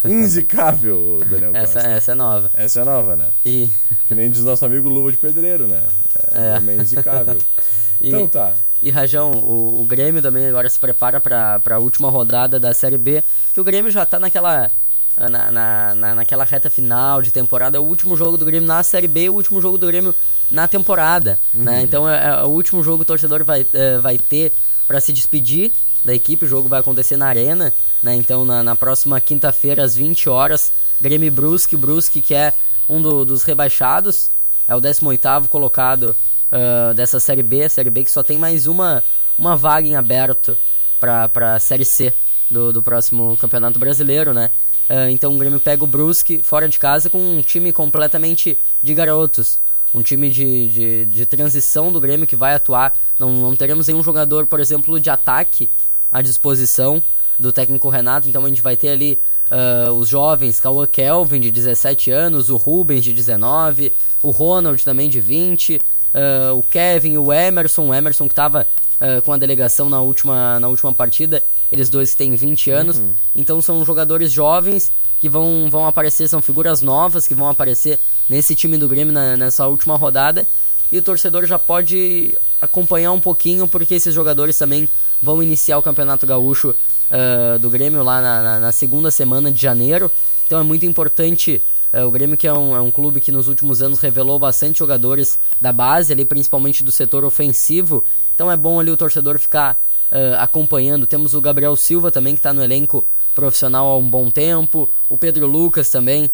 Inzicável, 0.05 1.23
Daniel 1.29 1.53
essa, 1.55 1.75
Costa. 1.75 1.89
Essa 1.89 2.13
é 2.13 2.15
nova. 2.15 2.51
Essa 2.55 2.81
é 2.81 2.85
nova, 2.85 3.17
né? 3.17 3.29
E... 3.45 3.69
Que 4.07 4.15
nem 4.15 4.31
diz 4.31 4.43
nosso 4.43 4.65
amigo 4.65 4.89
Luva 4.89 5.11
de 5.11 5.19
Pedreiro, 5.19 5.67
né? 5.67 5.85
É, 6.33 6.49
é. 6.49 6.59
homem 6.59 6.79
inzicável. 6.79 7.39
e, 8.01 8.09
então 8.09 8.27
tá. 8.27 8.55
E 8.83 8.91
Rajão, 8.91 9.33
o, 9.33 9.81
o 9.81 9.85
Grêmio 9.85 10.23
também 10.23 10.47
agora 10.47 10.69
se 10.69 10.79
prepara 10.79 11.21
para 11.21 11.61
a 11.71 11.79
última 11.79 12.11
rodada 12.11 12.59
da 12.61 12.73
Série 12.75 12.99
B, 12.99 13.23
que 13.53 13.61
o 13.61 13.65
Grêmio 13.65 13.91
já 13.91 14.05
tá 14.05 14.19
naquela 14.19 14.71
na, 15.19 15.51
na, 15.51 15.95
na, 15.95 16.15
naquela 16.15 16.45
reta 16.45 16.71
final 16.71 17.21
de 17.21 17.33
temporada. 17.33 17.77
É 17.77 17.81
o 17.81 17.85
último 17.85 18.17
jogo 18.17 18.37
do 18.37 18.45
Grêmio 18.45 18.69
na 18.69 18.83
Série 18.83 19.09
B, 19.09 19.29
o 19.29 19.35
último 19.35 19.61
jogo 19.61 19.77
do 19.77 19.87
Grêmio 19.87 20.15
na 20.51 20.69
temporada. 20.69 21.39
Né? 21.53 21.59
Uhum. 21.59 21.65
Né? 21.65 21.83
Então 21.83 22.09
é, 22.09 22.29
é, 22.29 22.43
o 22.45 22.49
último 22.49 22.83
jogo 22.83 22.99
que 22.99 23.03
o 23.03 23.07
torcedor 23.07 23.43
vai, 23.43 23.67
é, 23.73 23.99
vai 23.99 24.19
ter 24.19 24.53
para 24.87 25.01
se 25.01 25.13
despedir 25.13 25.73
da 26.05 26.15
equipe. 26.15 26.45
O 26.45 26.49
jogo 26.49 26.69
vai 26.69 26.81
acontecer 26.81 27.17
na 27.17 27.27
Arena. 27.27 27.73
Né? 28.03 28.15
Então 28.17 28.45
na, 28.45 28.63
na 28.63 28.77
próxima 28.77 29.21
quinta-feira, 29.21 29.85
às 29.85 29.97
20 29.97 30.29
horas, 30.29 30.73
Grêmio 31.01 31.31
Brusque. 31.31 31.77
Brusque 31.77 32.21
que 32.21 32.35
é 32.35 32.53
um 32.89 33.01
do, 33.01 33.25
dos 33.25 33.43
rebaixados, 33.43 34.31
é 34.67 34.75
o 34.75 34.81
18 34.81 35.49
colocado 35.49 36.17
uh, 36.51 36.95
dessa 36.95 37.21
Série 37.21 37.43
B, 37.43 37.69
Série 37.69 37.91
B 37.91 38.05
que 38.05 38.11
só 38.11 38.23
tem 38.23 38.39
mais 38.39 38.67
uma, 38.67 39.05
uma 39.39 39.57
vaga 39.57 39.87
em 39.87 39.97
aberto 39.97 40.57
para 40.99 41.55
a 41.55 41.61
Série 41.61 41.85
C 41.85 42.13
do, 42.51 42.73
do 42.73 42.83
próximo 42.83 43.37
Campeonato 43.37 43.79
Brasileiro, 43.79 44.33
né? 44.33 44.51
Uh, 44.89 45.11
então 45.11 45.35
o 45.35 45.39
Grêmio 45.39 45.61
pega 45.61 45.85
o 45.85 45.87
Brusque 45.87 46.43
fora 46.43 46.67
de 46.67 46.79
casa 46.79 47.11
com 47.11 47.19
um 47.19 47.43
time 47.43 47.73
completamente 47.73 48.59
de 48.83 48.95
garotos. 48.95 49.61
Um 49.95 50.03
time 50.03 50.31
de, 50.31 50.69
de, 50.69 51.07
de 51.07 51.27
transição 51.27 51.91
do 51.91 52.01
Grêmio 52.01 52.27
que 52.27 52.37
vai 52.37 52.55
atuar. 52.55 52.93
Não, 53.19 53.31
não 53.33 53.57
teremos 53.57 53.89
nenhum 53.89 54.03
jogador, 54.03 54.47
por 54.47 54.61
exemplo, 54.61 54.99
de 55.01 55.09
ataque 55.09 55.71
à 56.11 56.23
disposição 56.23 57.03
do 57.39 57.53
técnico 57.53 57.89
Renato. 57.89 58.29
Então 58.29 58.45
a 58.45 58.49
gente 58.49 58.63
vai 58.63 58.77
ter 58.77 58.89
ali 58.89 59.19
uh, 59.51 59.93
os 59.93 60.09
jovens, 60.09 60.61
Cauã 60.61 60.87
Kelvin, 60.87 61.41
de 61.41 61.51
17 61.51 62.11
anos, 62.11 62.51
o 62.51 62.57
Rubens, 62.57 63.05
de 63.05 63.13
19, 63.13 63.93
o 64.23 64.31
Ronald 64.31 64.85
também, 64.85 65.09
de 65.09 65.21
20, 65.21 65.77
uh, 65.77 65.81
ah, 66.15 66.53
o 66.55 66.63
Kevin, 66.63 67.17
o 67.19 67.33
Emerson, 67.33 67.89
o 67.89 67.95
Emerson 67.95 68.27
que 68.27 68.33
estava 68.33 68.67
uh, 69.01 69.23
com 69.23 69.33
a 69.33 69.37
delegação 69.37 69.89
na 69.89 70.01
última, 70.01 70.59
na 70.59 70.69
última 70.69 70.93
partida, 70.93 71.43
eles 71.71 71.89
dois 71.89 72.15
têm 72.15 72.35
20 72.35 72.71
anos. 72.71 72.99
Uhum. 72.99 73.13
Então 73.37 73.61
são 73.61 73.85
jogadores 73.85 74.33
jovens 74.33 74.91
que 75.21 75.29
vão, 75.29 75.69
vão 75.71 75.87
aparecer, 75.87 76.29
são 76.29 76.41
figuras 76.41 76.81
novas 76.81 77.27
que 77.27 77.35
vão 77.35 77.49
aparecer 77.49 77.99
nesse 78.29 78.55
time 78.55 78.77
do 78.77 78.89
Grêmio 78.89 79.13
na, 79.13 79.37
nessa 79.37 79.67
última 79.67 79.97
rodada. 79.97 80.47
E 80.91 80.97
o 80.97 81.03
torcedor 81.03 81.45
já 81.45 81.59
pode 81.59 82.37
acompanhar 82.61 83.13
um 83.13 83.21
pouquinho, 83.21 83.69
porque 83.69 83.95
esses 83.95 84.15
jogadores 84.15 84.57
também 84.57 84.89
vão 85.23 85.43
iniciar 85.43 85.79
o 85.79 85.83
Campeonato 85.83 86.27
Gaúcho 86.27 86.75
uh, 87.11 87.59
do 87.59 87.69
Grêmio 87.71 88.03
lá 88.03 88.21
na, 88.21 88.43
na, 88.43 88.61
na, 88.61 88.73
segunda 88.73 89.11
semana 89.11 89.51
de 89.51 89.61
janeiro. 89.61 90.11
Então 90.47 90.59
é 90.59 90.63
muito 90.63 90.87
importante. 90.87 91.63
Uh, 91.93 92.07
o 92.07 92.11
Grêmio 92.11 92.37
que 92.37 92.47
é 92.47 92.53
um, 92.53 92.77
é 92.77 92.81
um 92.81 92.91
clube 92.91 93.21
que 93.21 93.33
nos 93.33 93.49
últimos 93.49 93.83
anos 93.83 94.01
revelou 94.01 94.39
bastante 94.39 94.79
jogadores 94.79 95.39
da 95.61 95.73
base, 95.73 96.13
ali 96.13 96.25
principalmente 96.25 96.85
do 96.85 96.93
setor 96.93 97.25
ofensivo. 97.25 98.05
Então 98.35 98.51
é 98.51 98.57
bom 98.57 98.79
ali 98.79 98.91
o 98.91 98.97
torcedor 98.97 99.39
ficar 99.39 99.81
uh, 100.13 100.37
acompanhando. 100.39 101.07
Temos 101.07 101.35
o 101.35 101.41
Gabriel 101.41 101.75
Silva 101.77 102.11
também 102.11 102.35
que 102.35 102.41
está 102.41 102.53
no 102.53 102.63
elenco 102.63 103.07
profissional 103.35 103.87
há 103.87 103.97
um 103.97 104.09
bom 104.09 104.31
tempo. 104.31 104.89
O 105.09 105.17
Pedro 105.17 105.47
Lucas 105.47 105.91
também, 105.91 106.29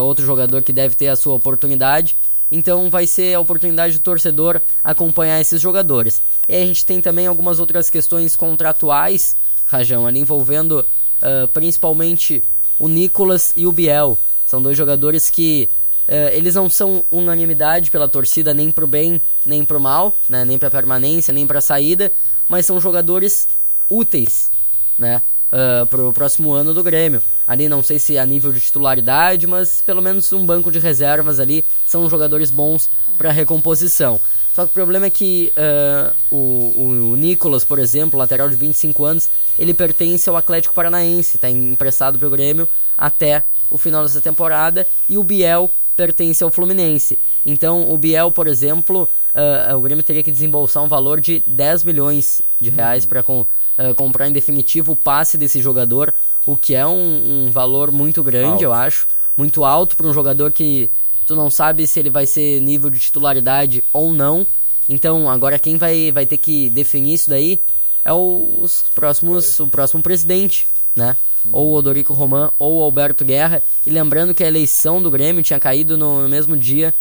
outro 0.00 0.24
jogador 0.24 0.62
que 0.62 0.72
deve 0.72 0.94
ter 0.94 1.08
a 1.08 1.16
sua 1.16 1.34
oportunidade. 1.34 2.16
Então 2.50 2.88
vai 2.88 3.06
ser 3.06 3.34
a 3.34 3.40
oportunidade 3.40 3.98
do 3.98 4.02
torcedor 4.02 4.60
acompanhar 4.82 5.40
esses 5.40 5.60
jogadores. 5.60 6.22
E 6.48 6.54
a 6.54 6.66
gente 6.66 6.84
tem 6.86 7.00
também 7.00 7.26
algumas 7.26 7.58
outras 7.60 7.90
questões 7.90 8.36
contratuais 8.36 9.36
Rajão, 9.66 10.06
ali 10.06 10.20
envolvendo 10.20 10.86
uh, 11.22 11.48
principalmente 11.48 12.42
o 12.78 12.88
Nicolas 12.88 13.52
e 13.56 13.66
o 13.66 13.72
Biel. 13.72 14.16
São 14.46 14.62
dois 14.62 14.76
jogadores 14.76 15.28
que 15.28 15.68
uh, 16.08 16.32
eles 16.32 16.54
não 16.54 16.70
são 16.70 17.04
unanimidade 17.10 17.90
pela 17.90 18.08
torcida 18.08 18.54
nem 18.54 18.70
pro 18.70 18.86
bem 18.86 19.20
nem 19.44 19.64
pro 19.64 19.80
mal, 19.80 20.16
né? 20.28 20.44
nem 20.44 20.56
pra 20.56 20.70
permanência, 20.70 21.34
nem 21.34 21.46
pra 21.46 21.60
saída, 21.60 22.12
mas 22.48 22.64
são 22.64 22.80
jogadores 22.80 23.48
úteis, 23.90 24.50
né? 24.96 25.20
Uh, 25.56 25.86
pro 25.86 26.12
próximo 26.12 26.52
ano 26.52 26.74
do 26.74 26.82
Grêmio. 26.82 27.22
Ali 27.46 27.66
não 27.66 27.82
sei 27.82 27.98
se 27.98 28.18
a 28.18 28.26
nível 28.26 28.52
de 28.52 28.60
titularidade, 28.60 29.46
mas 29.46 29.80
pelo 29.80 30.02
menos 30.02 30.30
um 30.34 30.44
banco 30.44 30.70
de 30.70 30.78
reservas 30.78 31.40
ali 31.40 31.64
são 31.86 32.10
jogadores 32.10 32.50
bons 32.50 32.90
para 33.16 33.32
recomposição. 33.32 34.20
Só 34.56 34.64
que 34.64 34.70
o 34.70 34.74
problema 34.74 35.06
é 35.06 35.10
que 35.10 35.52
uh, 35.56 36.14
o, 36.34 37.12
o 37.12 37.16
Nicolas, 37.16 37.64
por 37.64 37.78
exemplo, 37.78 38.18
lateral 38.18 38.50
de 38.50 38.56
25 38.56 39.04
anos, 39.04 39.30
ele 39.58 39.72
pertence 39.72 40.28
ao 40.28 40.36
Atlético 40.36 40.74
Paranaense, 40.74 41.36
está 41.36 41.48
emprestado 41.48 42.18
para 42.18 42.28
o 42.28 42.30
Grêmio 42.30 42.68
até 42.96 43.44
o 43.70 43.78
final 43.78 44.02
dessa 44.02 44.20
temporada, 44.20 44.86
e 45.08 45.16
o 45.16 45.24
Biel 45.24 45.70
pertence 45.96 46.44
ao 46.44 46.50
Fluminense. 46.50 47.18
Então, 47.44 47.90
o 47.90 47.96
Biel, 47.96 48.30
por 48.30 48.46
exemplo, 48.46 49.08
uh, 49.36 49.76
o 49.76 49.80
Grêmio 49.80 50.02
teria 50.02 50.22
que 50.22 50.32
desembolsar 50.32 50.82
um 50.82 50.88
valor 50.88 51.20
de 51.20 51.42
10 51.46 51.84
milhões 51.84 52.40
de 52.60 52.70
reais 52.70 53.04
para 53.04 53.22
com, 53.22 53.42
uh, 53.42 53.94
comprar 53.94 54.26
em 54.26 54.32
definitivo 54.32 54.92
o 54.92 54.96
passe 54.96 55.36
desse 55.36 55.60
jogador, 55.60 56.14
o 56.46 56.56
que 56.56 56.74
é 56.74 56.86
um, 56.86 57.46
um 57.46 57.50
valor 57.50 57.92
muito 57.92 58.22
grande, 58.22 58.64
alto. 58.64 58.64
eu 58.64 58.72
acho, 58.72 59.06
muito 59.36 59.64
alto 59.64 59.96
para 59.96 60.06
um 60.06 60.14
jogador 60.14 60.50
que 60.50 60.90
tu 61.26 61.36
não 61.36 61.50
sabe 61.50 61.86
se 61.86 62.00
ele 62.00 62.10
vai 62.10 62.26
ser 62.26 62.60
nível 62.60 62.88
de 62.88 62.98
titularidade 62.98 63.84
ou 63.92 64.12
não. 64.12 64.46
Então, 64.88 65.28
agora 65.28 65.58
quem 65.58 65.76
vai, 65.76 66.10
vai 66.12 66.24
ter 66.24 66.38
que 66.38 66.70
definir 66.70 67.14
isso 67.14 67.28
daí 67.28 67.60
é 68.04 68.12
o, 68.12 68.58
os 68.60 68.84
próximos, 68.94 69.58
o 69.58 69.66
próximo 69.66 70.00
presidente, 70.00 70.68
né? 70.94 71.16
Ou 71.52 71.70
o 71.70 71.74
Odorico 71.74 72.12
Roman 72.12 72.52
ou 72.56 72.78
o 72.78 72.82
Alberto 72.82 73.24
Guerra. 73.24 73.62
E 73.84 73.90
lembrando 73.90 74.32
que 74.32 74.44
a 74.44 74.46
eleição 74.46 75.02
do 75.02 75.10
Grêmio 75.10 75.42
tinha 75.42 75.58
caído 75.58 75.96
no 75.96 76.28
mesmo 76.28 76.56
dia 76.56 76.94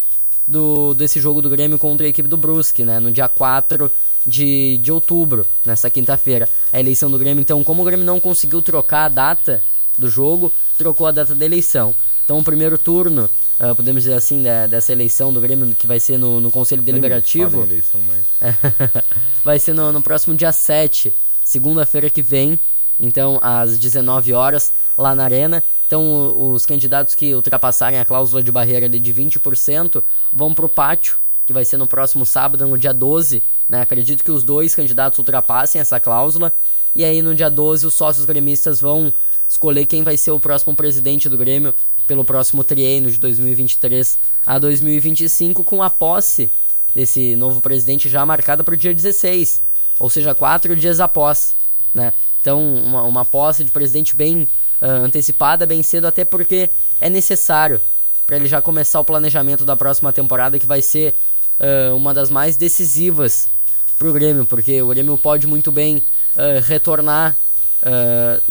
do, 0.47 0.93
desse 0.93 1.19
jogo 1.19 1.41
do 1.41 1.49
Grêmio 1.49 1.77
contra 1.77 2.05
a 2.05 2.09
equipe 2.09 2.27
do 2.27 2.37
Brusque, 2.37 2.83
né? 2.83 2.99
No 2.99 3.11
dia 3.11 3.27
4 3.27 3.91
de, 4.25 4.77
de 4.77 4.91
outubro, 4.91 5.45
nessa 5.65 5.89
quinta-feira. 5.89 6.49
A 6.71 6.79
eleição 6.79 7.09
do 7.09 7.17
Grêmio, 7.17 7.41
então, 7.41 7.63
como 7.63 7.81
o 7.81 7.85
Grêmio 7.85 8.05
não 8.05 8.19
conseguiu 8.19 8.61
trocar 8.61 9.05
a 9.05 9.09
data 9.09 9.63
do 9.97 10.09
jogo, 10.09 10.51
trocou 10.77 11.07
a 11.07 11.11
data 11.11 11.33
da 11.33 11.45
eleição. 11.45 11.93
Então, 12.23 12.39
o 12.39 12.43
primeiro 12.43 12.77
turno 12.77 13.29
uh, 13.59 13.75
podemos 13.75 14.03
dizer 14.03 14.15
assim, 14.15 14.41
da, 14.41 14.67
dessa 14.67 14.91
eleição 14.91 15.31
do 15.31 15.41
Grêmio 15.41 15.73
que 15.75 15.87
vai 15.87 15.99
ser 15.99 16.17
no, 16.17 16.39
no 16.39 16.51
Conselho 16.51 16.81
Deliberativo. 16.81 17.63
Eleição, 17.63 18.01
mas... 18.01 18.23
vai 19.43 19.59
ser 19.59 19.73
no, 19.73 19.91
no 19.91 20.01
próximo 20.01 20.35
dia 20.35 20.51
7, 20.51 21.15
segunda-feira 21.43 22.09
que 22.09 22.21
vem, 22.21 22.59
então 22.99 23.39
às 23.41 23.77
19 23.77 24.33
horas, 24.33 24.73
lá 24.97 25.15
na 25.15 25.23
Arena. 25.23 25.63
Então 25.87 26.51
os 26.51 26.65
candidatos 26.65 27.13
que 27.13 27.33
ultrapassarem 27.35 27.99
a 27.99 28.05
cláusula 28.05 28.41
de 28.41 28.51
barreira 28.51 28.89
de 28.89 29.13
20% 29.13 30.03
vão 30.31 30.53
para 30.53 30.65
o 30.65 30.69
pátio, 30.69 31.17
que 31.45 31.53
vai 31.53 31.63
ser 31.63 31.77
no 31.77 31.85
próximo 31.85 32.25
sábado, 32.25 32.67
no 32.67 32.77
dia 32.77 32.93
12. 32.93 33.43
Né? 33.69 33.81
Acredito 33.81 34.23
que 34.23 34.31
os 34.31 34.43
dois 34.43 34.75
candidatos 34.75 35.19
ultrapassem 35.19 35.79
essa 35.79 35.99
cláusula. 35.99 36.51
E 36.95 37.03
aí 37.03 37.21
no 37.21 37.35
dia 37.35 37.49
12 37.49 37.85
os 37.85 37.93
sócios 37.93 38.25
gremistas 38.25 38.79
vão 38.79 39.13
escolher 39.47 39.85
quem 39.85 40.03
vai 40.03 40.17
ser 40.17 40.31
o 40.31 40.39
próximo 40.39 40.75
presidente 40.75 41.29
do 41.29 41.37
Grêmio 41.37 41.73
pelo 42.07 42.23
próximo 42.23 42.63
triênio 42.63 43.11
de 43.11 43.19
2023 43.19 44.17
a 44.45 44.57
2025, 44.59 45.63
com 45.63 45.83
a 45.83 45.89
posse 45.89 46.51
desse 46.93 47.35
novo 47.35 47.61
presidente 47.61 48.07
já 48.07 48.25
marcada 48.25 48.63
para 48.63 48.73
o 48.73 48.77
dia 48.77 48.93
16, 48.93 49.61
ou 49.99 50.09
seja, 50.09 50.33
quatro 50.33 50.75
dias 50.75 50.99
após. 50.99 51.55
Né? 51.93 52.13
Então, 52.41 52.63
uma, 52.75 53.03
uma 53.03 53.25
posse 53.25 53.63
de 53.63 53.71
presidente 53.71 54.15
bem 54.15 54.47
antecipada, 54.87 55.65
bem 55.65 55.81
cedo, 55.83 56.05
até 56.05 56.23
porque 56.25 56.69
é 56.99 57.09
necessário 57.09 57.81
para 58.25 58.37
ele 58.37 58.47
já 58.47 58.61
começar 58.61 58.99
o 58.99 59.05
planejamento 59.05 59.63
da 59.63 59.75
próxima 59.75 60.11
temporada, 60.11 60.57
que 60.57 60.65
vai 60.65 60.81
ser 60.81 61.15
uh, 61.59 61.95
uma 61.95 62.13
das 62.13 62.29
mais 62.29 62.57
decisivas 62.57 63.47
para 63.97 64.07
o 64.07 64.13
Grêmio, 64.13 64.45
porque 64.45 64.81
o 64.81 64.87
Grêmio 64.87 65.17
pode 65.17 65.47
muito 65.47 65.71
bem 65.71 65.97
uh, 65.97 66.61
retornar, 66.63 67.37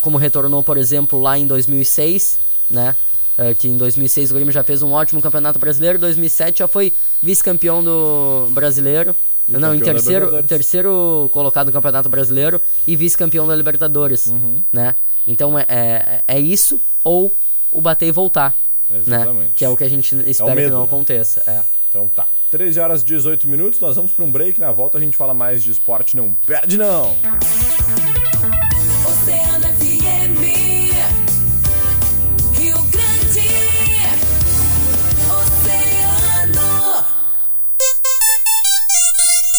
como 0.00 0.16
retornou, 0.16 0.62
por 0.62 0.76
exemplo, 0.76 1.20
lá 1.20 1.36
em 1.36 1.44
2006, 1.44 2.38
né? 2.70 2.94
Uh, 3.36 3.52
que 3.52 3.66
em 3.66 3.76
2006 3.76 4.30
o 4.30 4.34
Grêmio 4.34 4.52
já 4.52 4.62
fez 4.62 4.80
um 4.80 4.92
ótimo 4.92 5.20
campeonato 5.20 5.58
brasileiro, 5.58 5.98
2007 5.98 6.60
já 6.60 6.68
foi 6.68 6.92
vice-campeão 7.20 7.82
do 7.82 8.46
brasileiro. 8.52 9.16
E 9.48 9.52
não, 9.52 9.74
em 9.74 9.80
terceiro, 9.80 10.42
terceiro 10.44 11.28
colocado 11.32 11.66
no 11.66 11.72
Campeonato 11.72 12.08
Brasileiro 12.08 12.62
e 12.86 12.96
vice-campeão 12.96 13.46
da 13.46 13.54
Libertadores, 13.54 14.28
uhum. 14.28 14.62
né? 14.72 14.94
Então 15.26 15.58
é, 15.58 15.64
é, 15.68 16.22
é, 16.26 16.40
isso 16.40 16.80
ou 17.02 17.34
o 17.72 17.80
bater 17.80 18.06
e 18.06 18.12
voltar, 18.12 18.54
né? 18.88 18.98
Exatamente. 18.98 19.38
né? 19.38 19.50
Que 19.54 19.64
é 19.64 19.68
o 19.68 19.76
que 19.76 19.84
a 19.84 19.88
gente 19.88 20.14
espera 20.28 20.52
é 20.52 20.54
medo, 20.54 20.68
que 20.68 20.72
não 20.72 20.80
né? 20.80 20.86
aconteça. 20.86 21.42
É. 21.46 21.62
Então 21.88 22.08
tá. 22.08 22.26
13 22.50 22.80
horas 22.80 23.02
e 23.02 23.04
18 23.04 23.48
minutos, 23.48 23.80
nós 23.80 23.96
vamos 23.96 24.12
para 24.12 24.24
um 24.24 24.30
break. 24.30 24.60
Na 24.60 24.72
volta 24.72 24.98
a 24.98 25.00
gente 25.00 25.16
fala 25.16 25.34
mais 25.34 25.62
de 25.62 25.70
esporte. 25.70 26.16
Não 26.16 26.34
perde 26.46 26.76
não! 26.76 27.16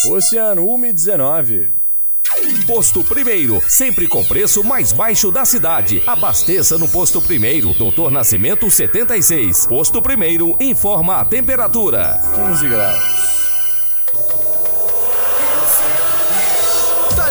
Oceano 0.08 0.62
119. 0.78 1.85
Posto 2.66 3.04
Primeiro, 3.04 3.62
sempre 3.68 4.08
com 4.08 4.26
preço 4.26 4.64
mais 4.64 4.92
baixo 4.92 5.32
da 5.32 5.46
cidade. 5.46 6.02
Abasteça 6.08 6.78
no 6.80 6.88
Posto 6.88 7.22
Primeiro, 7.22 7.74
Doutor 7.76 8.10
Nascimento 8.10 8.70
76. 8.72 9.68
Posto 9.68 10.02
Primeiro 10.02 10.56
informa 10.60 11.18
a 11.18 11.26
temperatura: 11.26 12.20
15 12.50 12.68
graus. 12.68 13.26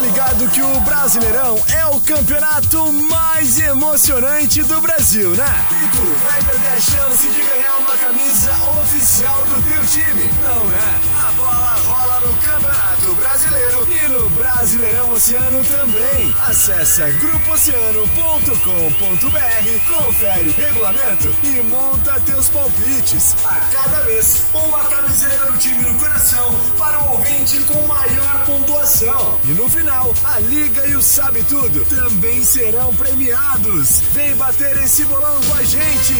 ligado 0.05 0.49
que 0.51 0.61
o 0.63 0.81
Brasileirão 0.81 1.57
é 1.73 1.87
o 1.87 1.99
campeonato 2.01 2.93
mais 2.93 3.59
emocionante 3.59 4.63
do 4.63 4.81
Brasil, 4.81 5.31
né? 5.31 5.67
E 5.71 5.89
tu 5.89 6.03
vai 6.25 6.43
perder 6.43 6.69
a 6.69 6.81
chance 6.81 7.29
de 7.29 7.43
ganhar 7.43 7.77
uma 7.79 7.97
camisa 7.97 8.53
oficial 8.81 9.43
do 9.45 9.63
teu 9.63 9.83
time, 9.87 10.31
não 10.43 10.71
é? 10.71 11.27
A 11.27 11.33
bola 11.33 11.77
rola 11.87 12.21
no 12.21 12.35
Campeonato 12.35 13.04
Brasileiro 13.15 13.87
e 13.91 14.09
no 14.09 14.29
Brasileirão 14.31 15.11
Oceano 15.11 15.63
também. 15.65 16.35
Acesse 16.49 17.03
grupooceano.com.br, 17.13 19.95
confere 19.95 20.49
o 20.49 20.53
regulamento 20.53 21.35
e 21.43 21.63
monta 21.65 22.21
teus 22.21 22.49
palpites. 22.49 23.37
A 23.45 23.57
cada 23.73 24.01
vez, 24.03 24.45
uma 24.53 24.85
camiseta 24.85 25.51
do 25.51 25.59
time 25.59 25.83
no 25.83 25.99
coração 25.99 26.55
para 26.79 26.99
o 27.01 27.13
ouvinte 27.13 27.59
com 27.61 27.87
maior 27.87 28.45
pontuação. 28.47 29.41
E 29.45 29.49
no 29.49 29.69
final, 29.69 30.15
a 30.25 30.39
Liga 30.41 30.87
e 30.87 30.97
o 30.97 31.03
Sabe 31.03 31.43
Tudo 31.45 31.85
também 31.87 32.45
serão 32.45 32.95
premiados. 32.95 34.01
Vem 34.13 34.35
bater 34.37 34.77
esse 34.83 35.05
bolão 35.05 35.41
com 35.43 35.55
a 35.55 35.63
gente. 35.63 36.15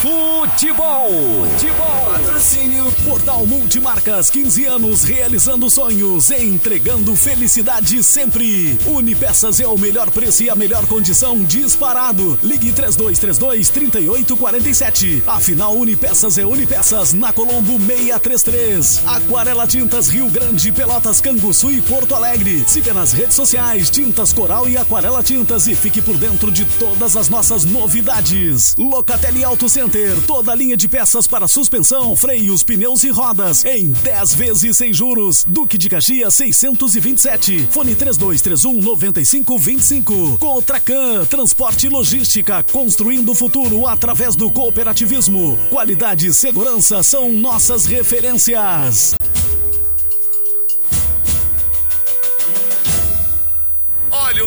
Futebol. 0.00 1.10
Futebol. 1.52 2.12
Patrocínio 2.12 2.90
Portal 3.04 3.44
Multimarcas, 3.46 4.30
15 4.30 4.64
anos 4.64 5.02
realizando 5.02 5.68
sonhos, 5.68 6.30
entregando 6.30 7.16
felicidade 7.16 8.02
sempre. 8.02 8.78
Unipeças 8.86 9.58
é 9.58 9.66
o 9.66 9.76
melhor 9.76 10.10
preço 10.10 10.44
e 10.44 10.50
a 10.50 10.54
melhor 10.54 10.86
condição 10.86 11.42
disparado. 11.42 12.38
Ligue 12.42 12.72
3232 12.72 13.68
3847. 13.70 15.24
Afinal, 15.26 15.76
Unipeças 15.76 16.38
é 16.38 16.46
Unipeças 16.46 17.12
na 17.12 17.32
Colombo 17.32 17.78
633. 17.78 19.02
Aquarela 19.04 19.66
Tintas 19.66 20.08
Rio 20.08 20.30
Grande, 20.30 20.70
Pelotas, 20.70 21.20
Canguçu 21.20 21.72
e 21.72 21.82
Porto 21.82 22.14
Alegre. 22.14 22.64
Siga 22.68 22.94
nas 22.94 23.12
redes 23.12 23.34
sociais 23.34 23.90
Tintas 23.90 24.32
Coral 24.32 24.68
e 24.68 24.76
Aquarela 24.76 25.22
Tintas 25.22 25.66
e 25.66 25.74
fique 25.74 26.00
por 26.00 26.16
dentro 26.16 26.52
de 26.52 26.64
todas 26.78 27.16
as 27.16 27.28
nossas 27.28 27.64
novidades. 27.64 28.76
Locatelli 28.78 29.42
Auto 29.42 29.68
Center, 29.68 30.16
toda 30.26 30.52
a 30.52 30.54
linha 30.54 30.76
de 30.76 30.86
peças 30.86 31.26
para 31.26 31.48
suspensão, 31.48 32.14
freios, 32.14 32.62
pneus 32.62 32.91
e 33.00 33.08
rodas 33.08 33.64
em 33.64 33.90
10 33.90 34.34
vezes 34.34 34.76
sem 34.76 34.92
juros. 34.92 35.44
Duque 35.48 35.78
de 35.78 35.88
Caxias 35.88 36.34
627. 36.34 37.66
Fone 37.70 37.94
3231 37.94 38.82
9525. 38.82 40.38
Contracan, 40.38 41.24
transporte 41.24 41.86
e 41.86 41.88
logística, 41.88 42.62
construindo 42.70 43.32
o 43.32 43.34
futuro 43.34 43.86
através 43.86 44.36
do 44.36 44.50
cooperativismo. 44.50 45.58
Qualidade 45.70 46.26
e 46.26 46.34
segurança 46.34 47.02
são 47.02 47.32
nossas 47.32 47.86
referências. 47.86 49.14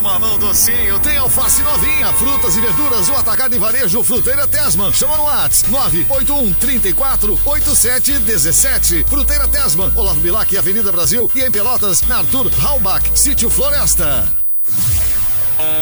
Mamão 0.05 0.37
docinho, 0.37 0.99
tem 0.99 1.17
alface 1.17 1.63
novinha, 1.63 2.13
frutas 2.13 2.55
e 2.55 2.61
verduras, 2.61 3.09
o 3.09 3.15
atacado 3.15 3.55
e 3.55 3.57
varejo 3.57 4.03
Fruteira 4.03 4.47
Tesman. 4.47 4.93
Chama 4.93 5.17
no 5.17 5.23
Whats 5.23 5.63
981 5.63 6.53
34 6.53 7.39
87 7.43 8.19
17. 8.19 9.03
Fruteira 9.09 9.47
Tesman, 9.47 9.91
Olavo 9.95 10.19
Bilac, 10.19 10.55
Avenida 10.55 10.91
Brasil 10.91 11.29
e 11.33 11.41
em 11.41 11.49
Pelotas, 11.49 12.03
na 12.03 12.19
Arthur 12.19 12.51
Halbach, 12.63 13.03
Sítio 13.15 13.49
Floresta. 13.49 14.31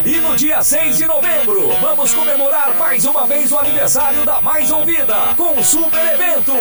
E 0.05 0.21
no 0.21 0.37
dia 0.37 0.63
6 0.63 0.97
de 0.97 1.05
novembro, 1.05 1.75
vamos 1.81 2.13
comemorar 2.13 2.77
mais 2.77 3.03
uma 3.03 3.27
vez 3.27 3.51
o 3.51 3.57
aniversário 3.57 4.25
da 4.25 4.41
Mais 4.41 4.71
Ouvida 4.71 5.33
com 5.35 5.59
um 5.59 5.63
super 5.63 6.13
evento. 6.13 6.53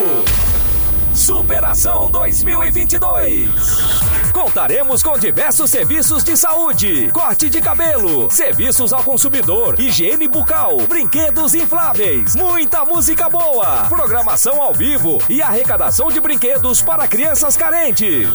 Superação 1.13 2.11
2022. 2.11 4.12
Contaremos 4.33 5.03
com 5.03 5.17
diversos 5.17 5.69
serviços 5.69 6.23
de 6.23 6.35
saúde, 6.35 7.09
corte 7.11 7.51
de 7.51 7.61
cabelo, 7.61 8.31
serviços 8.31 8.91
ao 8.91 9.03
consumidor, 9.03 9.79
higiene 9.79 10.27
bucal, 10.27 10.75
brinquedos 10.89 11.53
infláveis, 11.53 12.35
muita 12.35 12.83
música 12.83 13.29
boa, 13.29 13.85
programação 13.87 14.59
ao 14.59 14.73
vivo 14.73 15.19
e 15.29 15.39
arrecadação 15.39 16.11
de 16.11 16.19
brinquedos 16.19 16.81
para 16.81 17.07
crianças 17.07 17.55
carentes. 17.55 18.27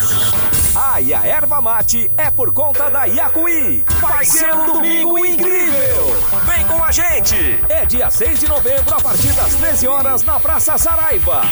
Ah, 0.74 1.00
e 1.00 1.12
a 1.12 1.26
erva 1.26 1.60
mate 1.60 2.08
é 2.16 2.30
por 2.30 2.52
conta 2.52 2.88
da 2.88 3.04
Iacuí. 3.04 3.84
Vai 4.00 4.24
ser 4.24 4.54
um 4.54 4.72
domingo 4.72 5.18
incrível. 5.18 6.16
Vem 6.46 6.64
com 6.66 6.82
a 6.82 6.92
gente. 6.92 7.58
É 7.68 7.84
dia 7.84 8.08
6 8.08 8.38
de 8.38 8.48
novembro 8.48 8.94
a 8.94 9.00
partir 9.00 9.32
das 9.32 9.52
13 9.56 9.88
horas 9.88 10.22
na 10.22 10.38
Praça 10.38 10.78
Saraiva. 10.78 11.42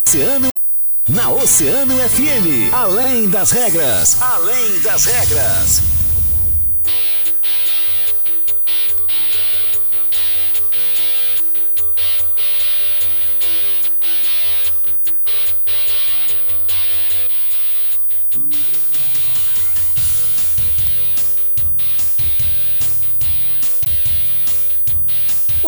Oceano. 0.06 0.48
Na 1.10 1.28
Oceano 1.30 1.94
FM. 2.08 2.72
Além 2.72 3.28
das 3.28 3.50
regras. 3.50 4.16
Além 4.22 4.80
das 4.80 5.04
regras. 5.04 5.97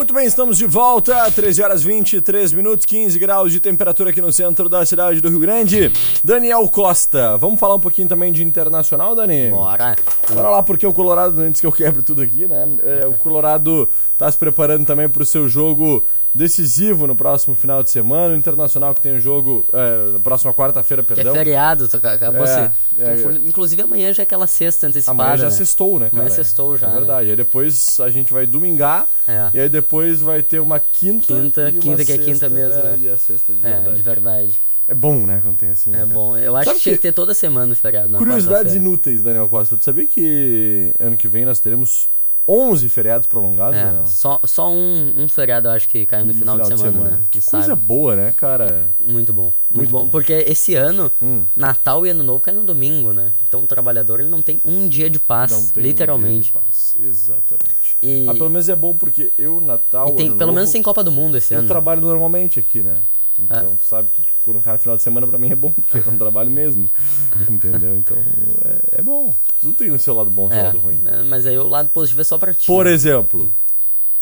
Muito 0.01 0.15
bem, 0.15 0.25
estamos 0.25 0.57
de 0.57 0.65
volta, 0.65 1.31
13 1.31 1.63
horas 1.63 1.83
23 1.83 2.55
minutos, 2.55 2.87
15 2.87 3.19
graus 3.19 3.53
de 3.53 3.61
temperatura 3.61 4.09
aqui 4.09 4.21
no 4.23 4.33
centro 4.33 4.67
da 4.67 4.83
cidade 4.87 5.21
do 5.21 5.29
Rio 5.29 5.41
Grande. 5.41 5.93
Daniel 6.25 6.67
Costa, 6.71 7.37
vamos 7.37 7.61
falar 7.61 7.75
um 7.75 7.81
pouquinho 7.81 8.09
também 8.09 8.33
de 8.33 8.43
internacional, 8.43 9.15
Dani? 9.15 9.51
Bora. 9.51 9.95
Bora 10.33 10.49
lá, 10.49 10.63
porque 10.63 10.87
o 10.87 10.93
Colorado, 10.95 11.43
antes 11.43 11.61
que 11.61 11.67
eu 11.67 11.71
quebre 11.71 12.03
tudo 12.03 12.23
aqui, 12.23 12.47
né? 12.47 12.67
é, 12.83 13.07
o 13.07 13.13
Colorado 13.13 13.91
tá 14.17 14.33
se 14.33 14.39
preparando 14.39 14.87
também 14.87 15.07
para 15.07 15.23
o 15.23 15.27
seu 15.27 15.47
jogo 15.51 16.03
decisivo 16.35 17.07
no 17.07 17.17
próximo 17.17 17.55
final 17.55 17.83
de 17.83 17.91
semana. 17.91 18.35
O 18.35 18.37
Internacional 18.37 18.95
que 18.95 19.01
tem 19.01 19.15
um 19.15 19.21
jogo 19.21 19.65
é, 19.73 20.13
na 20.13 20.21
próxima 20.21 20.53
quarta-feira, 20.55 21.03
Que 21.03 21.13
é 21.13 21.17
perdão. 21.17 21.35
feriado, 21.35 21.89
ca- 22.01 22.13
acabou 22.15 22.45
É, 22.45 22.47
se 22.47 23.03
é. 23.03 23.23
Inclusive 23.47 23.83
amanhã 23.83 24.13
já 24.13 24.23
é 24.23 24.25
aquela 24.25 24.47
sexta 24.47 24.87
antecipada. 24.87 25.23
Amanhã 25.23 25.37
já 25.39 25.45
né? 25.45 25.51
sextou, 25.51 25.99
né, 25.99 26.11
cara? 26.11 26.23
Amanhã 26.23 26.35
sextou 26.35 26.77
já, 26.77 26.87
É 26.87 26.91
né? 26.91 26.97
verdade. 26.97 27.31
Aí 27.31 27.37
depois 27.37 27.99
a 28.01 28.09
gente 28.11 28.33
vai 28.33 28.47
domingar. 28.47 29.07
É. 29.27 29.51
E 29.55 29.61
aí 29.61 29.69
depois 29.69 30.21
vai 30.21 30.43
ter 30.43 30.61
uma 30.61 30.79
quinta. 30.81 31.27
Quinta, 31.35 31.73
quinta 31.73 32.05
que 32.05 32.13
é 32.13 32.17
sexta, 32.17 32.25
quinta 32.33 32.49
mesmo, 32.49 32.79
É, 32.81 32.83
né? 32.83 32.99
e 33.01 33.09
a 33.09 33.17
sexta 33.17 33.53
de 33.53 33.67
É, 33.67 33.71
verdade. 33.71 33.97
de 33.97 34.03
verdade. 34.03 34.61
É 34.89 34.95
bom, 34.95 35.25
né, 35.25 35.39
quando 35.41 35.57
tem 35.57 35.71
assim. 35.71 35.91
né, 35.91 35.99
É 35.99 36.01
cara? 36.01 36.13
bom. 36.13 36.37
Eu 36.37 36.57
acho 36.57 36.65
Sabe 36.67 36.79
que 36.79 36.83
tinha 36.83 36.97
que- 36.97 37.03
ter 37.03 37.13
toda 37.13 37.33
semana 37.33 37.73
o 37.73 37.77
feriado. 37.77 38.17
Curiosidades 38.17 38.75
inúteis, 38.75 39.23
Daniel 39.23 39.49
Costa. 39.49 39.77
Tu 39.77 39.85
sabia 39.85 40.05
que 40.07 40.93
ano 40.99 41.17
que 41.17 41.29
vem 41.29 41.45
nós 41.45 41.61
teremos 41.61 42.09
11 42.53 42.89
feriados 42.89 43.27
prolongados, 43.29 43.79
É, 43.79 43.85
Daniel? 43.85 44.07
só, 44.07 44.41
só 44.45 44.69
um, 44.71 45.15
um 45.17 45.29
feriado 45.29 45.69
eu 45.69 45.73
acho 45.73 45.89
que 45.89 46.05
caiu 46.05 46.25
no, 46.27 46.35
final, 46.35 46.59
de 46.59 46.67
semana, 46.67 47.11
né? 47.11 47.21
Que 47.31 47.41
coisa 47.41 47.69
sábado. 47.69 47.87
boa, 47.87 48.17
né, 48.17 48.35
cara? 48.37 48.91
Muito 48.99 49.33
bom. 49.33 49.45
Muito, 49.45 49.55
Muito 49.71 49.91
bom. 49.91 50.05
bom. 50.05 50.09
Porque 50.09 50.33
esse 50.49 50.75
ano, 50.75 51.13
Hum. 51.23 51.45
Natal 51.55 52.05
e 52.05 52.11
Ano 52.11 52.25
Novo 52.25 52.41
cai 52.41 52.53
no 52.53 52.65
domingo, 52.65 53.13
né? 53.13 53.33
Então 53.47 53.63
o 53.63 53.67
trabalhador 53.69 54.19
ele 54.19 54.29
não 54.29 54.43
tem 54.43 54.61
um 54.65 54.89
dia 54.89 55.09
de 55.09 55.21
paz, 55.21 55.73
literalmente. 55.77 56.35
um 56.35 56.41
dia 56.41 56.43
de 56.43 56.67
paz. 56.67 56.97
Exatamente. 57.01 57.97
E- 58.03 58.27
Ah, 58.29 58.33
pelo 58.35 58.51
menos 58.51 58.69
é 58.69 58.75
bom 58.75 58.97
porque 58.97 59.33
eu, 59.39 59.61
Natal. 59.61 60.09
E 60.09 60.17
tem, 60.17 60.27
pelo 60.29 60.39
Novo, 60.47 60.53
menos 60.55 60.71
tem 60.73 60.83
Copa 60.83 61.05
do 61.05 61.13
Mundo 61.13 61.37
esse 61.37 61.55
Eu 61.55 61.61
ano. 61.61 61.69
trabalho 61.69 62.01
normalmente 62.01 62.59
aqui, 62.59 62.83
né? 62.83 62.97
Então, 63.39 63.75
tu 63.77 63.85
sabe 63.87 64.09
que 64.15 64.23
tipo, 64.23 64.61
cara 64.61 64.79
final 64.79 64.97
de 64.97 65.03
semana 65.03 65.27
pra 65.27 65.39
mim 65.39 65.51
é 65.51 65.55
bom, 65.55 65.71
porque 65.73 65.99
eu 65.99 66.05
não 66.07 66.19
trabalho 66.19 66.51
mesmo. 66.51 66.91
Entendeu? 67.49 67.97
Então, 67.97 68.17
é, 68.65 68.99
é 68.99 69.03
bom. 69.03 69.35
Tudo 69.61 69.75
tem 69.75 69.89
no 69.91 69.99
seu 69.99 70.15
lado 70.15 70.31
bom 70.31 70.47
e 70.47 70.49
no 70.49 70.55
seu 70.55 70.61
É, 70.61 70.67
lado 70.67 70.79
ruim. 70.79 71.03
é, 71.07 71.23
mas 71.25 71.47
aí 71.47 71.57
o 71.59 71.67
lado 71.69 71.89
positivo 71.91 72.21
é 72.21 72.25
só 72.25 72.37
pra 72.39 72.53
ti. 72.53 72.67
Por 72.67 72.85
né? 72.85 72.93
exemplo, 72.93 73.51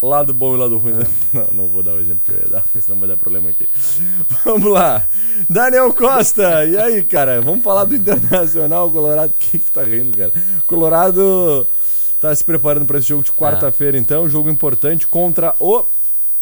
lado 0.00 0.32
bom 0.32 0.54
e 0.54 0.58
lado 0.58 0.78
ruim. 0.78 0.92
né? 0.92 1.04
Não, 1.32 1.48
não 1.52 1.64
vou 1.66 1.82
dar 1.82 1.94
o 1.94 2.00
exemplo 2.00 2.22
que 2.24 2.30
eu 2.30 2.38
ia 2.38 2.48
dar, 2.48 2.62
porque 2.62 2.80
senão 2.80 2.98
vai 3.00 3.08
dar 3.08 3.16
problema 3.16 3.50
aqui. 3.50 3.68
Vamos 4.44 4.70
lá. 4.72 5.06
Daniel 5.48 5.92
Costa, 5.92 6.64
e 6.64 6.76
aí, 6.78 7.02
cara? 7.02 7.40
Vamos 7.40 7.64
falar 7.64 7.84
do 7.84 7.96
Internacional, 7.96 8.90
Colorado. 8.90 9.30
O 9.30 9.34
que 9.34 9.58
que 9.58 9.64
tu 9.64 9.72
tá 9.72 9.82
rindo, 9.82 10.16
cara? 10.16 10.32
Colorado 10.66 11.66
tá 12.20 12.34
se 12.34 12.44
preparando 12.44 12.86
pra 12.86 12.98
esse 12.98 13.08
jogo 13.08 13.24
de 13.24 13.32
quarta-feira, 13.32 13.98
então. 13.98 14.28
Jogo 14.28 14.48
importante 14.50 15.06
contra 15.08 15.54
o. 15.58 15.84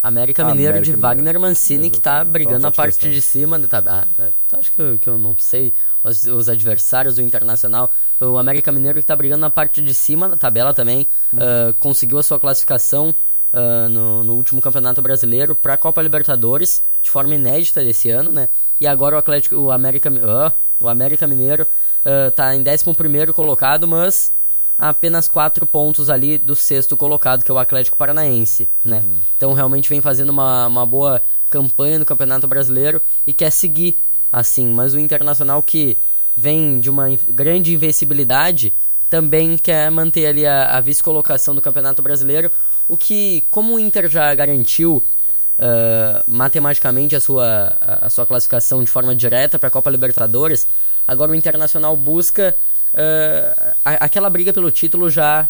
América 0.03 0.45
Mineiro 0.45 0.75
América 0.75 0.95
de. 0.95 1.01
Wagner 1.01 1.41
Mancini, 1.41 1.91
que 1.91 2.01
tá 2.01 2.23
brigando 2.25 2.61
na 2.61 2.71
parte 2.71 2.95
questão. 2.95 3.11
de 3.11 3.21
cima 3.21 3.59
da 3.59 3.67
tabela. 3.67 4.07
Ah, 4.19 4.23
é, 4.53 4.57
acho 4.59 4.71
que, 4.73 4.81
eu- 4.81 4.99
que 4.99 5.09
eu 5.09 5.19
não 5.19 5.37
sei 5.37 5.73
os, 6.05 6.25
os 6.25 6.49
adversários 6.49 7.17
do 7.17 7.23
Internacional. 7.23 7.91
O 8.21 8.39
América 8.39 8.71
Mineiro 8.71 9.01
que 9.01 9.07
tá 9.07 9.17
brigando 9.17 9.41
na 9.41 9.51
parte 9.51 9.83
de 9.83 9.93
cima 9.93 10.29
da 10.29 10.37
tabela 10.37 10.73
também. 10.73 11.09
Hum. 11.33 11.39
ah, 11.41 11.75
conseguiu 11.81 12.19
a 12.19 12.23
sua 12.23 12.39
classificação 12.39 13.15
ah, 13.53 13.89
no, 13.89 14.23
no 14.23 14.35
último 14.35 14.61
Campeonato 14.61 15.03
Brasileiro 15.03 15.55
pra 15.57 15.77
Copa 15.77 16.01
Libertadores, 16.03 16.83
de 17.03 17.11
forma 17.11 17.35
inédita 17.35 17.83
desse 17.83 18.09
ano, 18.11 18.31
né? 18.31 18.49
E 18.81 18.87
agora 18.87 19.17
o 19.17 19.19
Atlético, 19.19 19.57
o 19.57 19.71
América, 19.73 20.11
ah, 20.23 20.53
o 20.81 20.89
América 20.89 21.27
Mineiro 21.27 21.67
ah, 22.05 22.31
tá 22.31 22.55
em 22.55 22.63
11º 22.63 23.33
colocado, 23.33 23.89
mas 23.89 24.31
a 24.79 24.91
apenas 24.91 25.29
quatro 25.29 25.67
pontos 25.67 26.11
ali 26.11 26.39
do 26.39 26.55
sexto 26.55 26.97
colocado, 26.97 27.45
que 27.45 27.51
é 27.51 27.55
o 27.55 27.59
Atlético 27.59 27.97
Paranaense, 27.97 28.69
né? 28.85 29.03
Então 29.37 29.53
realmente 29.53 29.89
vem 29.89 30.01
fazendo 30.01 30.31
uma, 30.31 30.67
uma 30.67 30.87
boa 30.87 31.23
campanha 31.49 31.99
no 31.99 32.05
Campeonato 32.05 32.47
Brasileiro 32.47 33.01
e 33.27 33.33
quer 33.33 33.51
seguir 33.51 33.97
assim, 34.31 34.67
mas 34.69 34.95
o 34.95 34.99
Internacional 34.99 35.63
que 35.63 35.97
vem 36.37 36.79
de 36.79 36.91
uma 36.91 37.09
grande 37.29 37.73
invencibilidade 37.73 38.75
também 39.09 39.57
quer 39.57 39.91
manter 39.91 40.27
ali 40.27 40.45
a, 40.45 40.77
a 40.77 40.81
vice-colocação 40.81 41.55
do 41.55 41.63
Campeonato 41.63 42.03
Brasileiro, 42.03 42.51
o 42.89 42.97
que, 42.97 43.45
como 43.51 43.75
o 43.75 43.79
Inter 43.79 44.09
já 44.09 44.35
garantiu 44.35 45.03
ah, 45.59 46.23
matematicamente 46.27 47.17
a 47.17 47.21
sua, 47.21 47.77
a, 47.81 48.07
a 48.07 48.11
sua 48.11 48.27
classificação 48.27 48.85
de 48.85 48.91
forma 48.91 49.15
direta 49.15 49.59
para 49.59 49.69
a 49.69 49.71
Copa 49.71 49.91
Libertadores, 49.91 50.67
agora 51.09 51.33
o 51.33 51.35
Internacional 51.35 51.97
busca 51.97 52.55
a- 53.85 54.05
aquela 54.05 54.31
briga 54.31 54.53
pelo 54.53 54.71
título 54.71 55.09
já, 55.11 55.49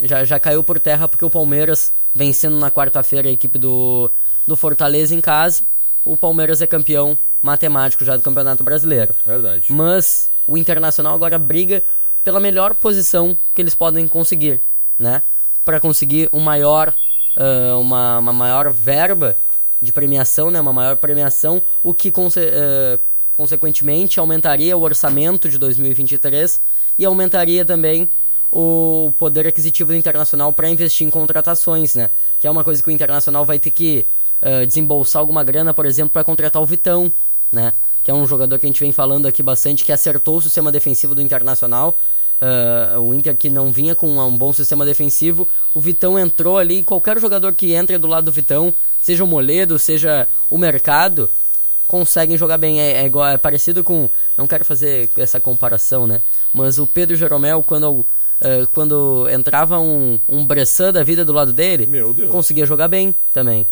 já, 0.00 0.24
já 0.24 0.38
caiu 0.38 0.62
por 0.62 0.78
terra 0.78 1.08
porque 1.08 1.24
o 1.24 1.30
Palmeiras 1.30 1.92
vencendo 2.14 2.58
na 2.58 2.70
quarta-feira 2.70 3.28
a 3.28 3.32
equipe 3.32 3.58
do, 3.58 4.10
do 4.46 4.56
Fortaleza 4.56 5.14
em 5.14 5.20
casa, 5.20 5.62
o 6.04 6.16
Palmeiras 6.16 6.60
é 6.60 6.66
campeão 6.66 7.16
matemático 7.40 8.04
já 8.04 8.16
do 8.16 8.22
Campeonato 8.22 8.62
Brasileiro. 8.62 9.14
Verdade. 9.26 9.72
Mas 9.72 10.30
o 10.46 10.56
Internacional 10.58 11.14
agora 11.14 11.38
briga 11.38 11.82
pela 12.22 12.38
melhor 12.38 12.74
posição 12.74 13.36
que 13.54 13.60
eles 13.62 13.74
podem 13.74 14.06
conseguir, 14.06 14.60
né? 14.98 15.22
Para 15.64 15.80
conseguir 15.80 16.28
um 16.32 16.40
maior, 16.40 16.94
ah, 17.36 17.76
uma, 17.78 18.18
uma 18.18 18.32
maior 18.32 18.70
verba 18.70 19.36
de 19.80 19.92
premiação, 19.92 20.50
né? 20.50 20.60
Uma 20.60 20.72
maior 20.72 20.96
premiação, 20.96 21.60
o 21.82 21.92
que 21.94 22.12
ah, 22.52 22.98
consequentemente 23.36 24.20
aumentaria 24.20 24.76
o 24.76 24.82
orçamento 24.82 25.48
de 25.48 25.58
2023 25.58 26.60
e 26.98 27.04
aumentaria 27.04 27.64
também 27.64 28.08
o 28.52 29.12
poder 29.18 29.46
aquisitivo 29.46 29.92
do 29.92 29.96
Internacional 29.96 30.52
para 30.52 30.68
investir 30.68 31.06
em 31.06 31.10
contratações, 31.10 31.94
né? 31.94 32.10
Que 32.38 32.46
é 32.46 32.50
uma 32.50 32.62
coisa 32.62 32.82
que 32.82 32.88
o 32.88 32.92
Internacional 32.92 33.44
vai 33.44 33.58
ter 33.58 33.70
que 33.70 34.06
ah, 34.42 34.64
desembolsar 34.66 35.20
alguma 35.20 35.42
grana, 35.42 35.72
por 35.72 35.86
exemplo, 35.86 36.10
para 36.10 36.22
contratar 36.22 36.60
o 36.60 36.66
Vitão, 36.66 37.10
né? 37.50 37.72
Que 38.04 38.10
é 38.10 38.14
um 38.14 38.26
jogador 38.26 38.58
que 38.58 38.66
a 38.66 38.68
gente 38.68 38.80
vem 38.80 38.92
falando 38.92 39.26
aqui 39.26 39.42
bastante, 39.42 39.84
que 39.84 39.92
acertou 39.92 40.36
o 40.36 40.42
sistema 40.42 40.70
defensivo 40.70 41.14
do 41.14 41.22
Internacional. 41.22 41.96
Ah, 42.40 42.98
o 42.98 43.14
Inter 43.14 43.34
que 43.34 43.48
não 43.48 43.72
vinha 43.72 43.94
com 43.94 44.18
um 44.18 44.36
bom 44.36 44.52
sistema 44.52 44.84
defensivo, 44.84 45.48
o 45.72 45.80
Vitão 45.80 46.18
entrou 46.18 46.58
ali. 46.58 46.84
Qualquer 46.84 47.18
jogador 47.18 47.54
que 47.54 47.72
entre 47.72 47.96
do 47.96 48.06
lado 48.06 48.26
do 48.26 48.32
Vitão, 48.32 48.74
seja 49.00 49.24
o 49.24 49.26
Moledo, 49.26 49.78
seja 49.78 50.28
o 50.50 50.58
Mercado, 50.58 51.30
conseguem 51.86 52.36
jogar 52.36 52.58
bem. 52.58 52.80
É, 52.80 53.02
é 53.02 53.06
igual, 53.06 53.28
é 53.28 53.38
parecido 53.38 53.82
com. 53.84 54.08
Não 54.36 54.46
quero 54.46 54.64
fazer 54.64 55.10
essa 55.16 55.40
comparação, 55.40 56.06
né? 56.06 56.20
Mas 56.52 56.78
o 56.78 56.86
Pedro 56.86 57.16
Jeromel, 57.16 57.62
quando, 57.62 58.04
eh, 58.40 58.66
quando 58.72 59.28
entrava 59.30 59.78
um, 59.78 60.18
um 60.28 60.44
Bressan 60.44 60.92
da 60.92 61.02
vida 61.02 61.24
do 61.24 61.32
lado 61.32 61.52
dele, 61.52 61.88
conseguia 62.30 62.66
jogar 62.66 62.88
bem 62.88 63.14
também. 63.32 63.66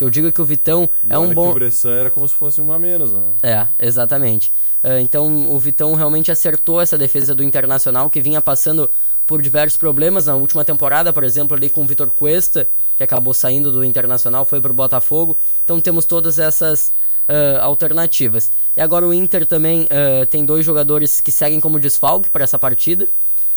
Eu 0.00 0.10
digo 0.10 0.32
que 0.32 0.42
o 0.42 0.44
Vitão 0.44 0.90
E 1.08 1.12
é 1.12 1.18
um 1.18 1.32
bom. 1.32 1.46
que 1.46 1.50
o 1.50 1.54
Bressan 1.54 1.92
era 1.92 2.10
como 2.10 2.26
se 2.26 2.34
fosse 2.34 2.60
um 2.60 2.72
a 2.72 2.78
menos, 2.78 3.12
né? 3.12 3.22
É, 3.42 3.68
exatamente. 3.86 4.52
Ah, 4.82 5.00
então 5.00 5.48
o 5.50 5.58
Vitão 5.58 5.94
realmente 5.94 6.30
acertou 6.32 6.80
essa 6.80 6.98
defesa 6.98 7.34
do 7.34 7.44
Internacional, 7.44 8.10
que 8.10 8.20
vinha 8.20 8.40
passando 8.40 8.90
por 9.26 9.40
diversos 9.40 9.76
problemas 9.76 10.26
na 10.26 10.34
última 10.34 10.64
temporada, 10.64 11.12
por 11.12 11.22
exemplo, 11.22 11.56
ali 11.56 11.70
com 11.70 11.82
o 11.82 11.86
Vitor 11.86 12.10
Cuesta, 12.10 12.68
que 12.96 13.04
acabou 13.04 13.32
saindo 13.32 13.70
do 13.70 13.84
Internacional, 13.84 14.44
foi 14.44 14.60
pro 14.60 14.74
Botafogo. 14.74 15.38
Então 15.62 15.80
temos 15.80 16.04
todas 16.04 16.38
essas 16.40 16.92
ah, 17.32 17.62
alternativas. 17.64 18.50
E 18.76 18.80
agora 18.80 19.06
o 19.06 19.12
Inter 19.14 19.46
também 19.46 19.86
ah, 19.90 20.26
tem 20.26 20.44
dois 20.44 20.64
jogadores 20.64 21.20
que 21.20 21.32
seguem 21.32 21.60
como 21.60 21.78
desfalque 21.80 22.28
para 22.30 22.44
essa 22.44 22.58
partida. 22.58 23.06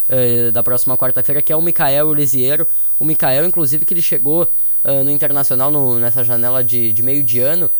eh, 0.07 0.51
da 0.51 0.61
próxima 0.61 0.95
quarta-feira, 0.97 1.41
que 1.41 1.51
é 1.51 1.55
o 1.55 1.61
Mikael 1.61 2.07
o 2.07 2.13
Lisiero. 2.13 2.67
O 2.99 3.05
Mikael, 3.05 3.43
inclusive, 3.45 3.85
que 3.85 3.93
ele 3.93 4.01
chegou 4.03 4.47
no 5.03 5.09
Internacional 5.09 5.71
no- 5.71 5.97
nessa 5.99 6.23
janela 6.23 6.63
de, 6.63 6.93
de 6.93 7.01
meio 7.01 7.23
de 7.23 7.39
ano 7.39 7.71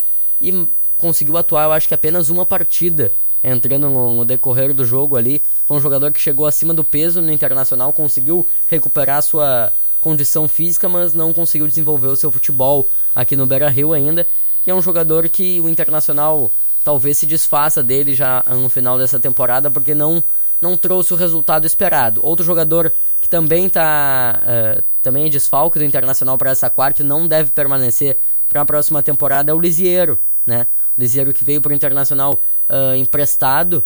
e 0.42 0.68
conseguiu 0.98 1.38
atuar, 1.38 1.66
eu 1.66 1.72
acho 1.72 1.88
que 1.88 1.94
apenas 1.94 2.32
uma 2.32 2.48
partida 2.48 3.12
entrando 3.44 3.88
no, 3.92 4.26
decorrer 4.26 4.74
do 4.74 4.84
jogo 4.84 5.16
ali. 5.16 5.40
Foi 5.68 5.78
um 5.78 5.80
jogador 5.80 6.12
que 6.12 6.20
chegou 6.20 6.48
acima 6.48 6.74
do 6.74 6.84
peso 6.84 7.22
no 7.22 7.32
Internacional, 7.32 7.94
conseguiu 7.94 8.48
recuperar 8.68 9.22
sua 9.22 9.72
condição 10.02 10.48
física, 10.48 10.90
mas 10.90 11.14
não 11.14 11.32
conseguiu 11.32 11.68
desenvolver 11.68 12.08
o 12.08 12.16
seu 12.16 12.32
futebol 12.32 12.88
aqui 13.14 13.36
no 13.36 13.46
Beira-Rio 13.46 13.94
ainda. 13.94 14.26
E 14.66 14.72
é 14.72 14.76
um 14.76 14.82
jogador 14.82 15.28
que 15.30 15.60
o 15.60 15.70
Internacional 15.70 16.52
talvez 16.84 17.18
se 17.18 17.26
desfaça 17.26 17.82
dele 17.84 18.14
já 18.14 18.44
no 18.48 18.70
final 18.70 18.98
dessa 18.98 19.20
temporada, 19.20 19.70
porque 19.70 19.94
não 19.94 20.24
não 20.62 20.78
trouxe 20.78 21.14
o 21.14 21.18
resultado 21.18 21.66
esperado. 21.66 22.26
Outro 22.26 22.46
jogador 22.46 22.92
que 23.22 23.28
também 23.28 23.68
tá 23.70 24.42
eh, 24.46 24.84
também 25.02 25.26
é 25.26 25.30
desfalque 25.30 25.78
do 25.78 25.86
Internacional 25.86 26.38
para 26.38 26.52
essa 26.52 26.70
quarta 26.70 27.02
e 27.02 27.06
não 27.06 27.28
deve 27.28 27.52
permanecer 27.52 28.18
para 28.48 28.62
a 28.62 28.66
próxima 28.66 29.04
temporada 29.04 29.52
é 29.52 29.54
o 29.54 29.60
Lisiero, 29.60 30.20
né? 30.46 30.68
O 30.98 31.02
Lisiero 31.02 31.34
que 31.34 31.44
veio 31.44 31.62
para 31.62 31.72
o 31.72 31.76
Internacional 31.76 32.42
ah, 32.70 32.96
emprestado 32.96 33.84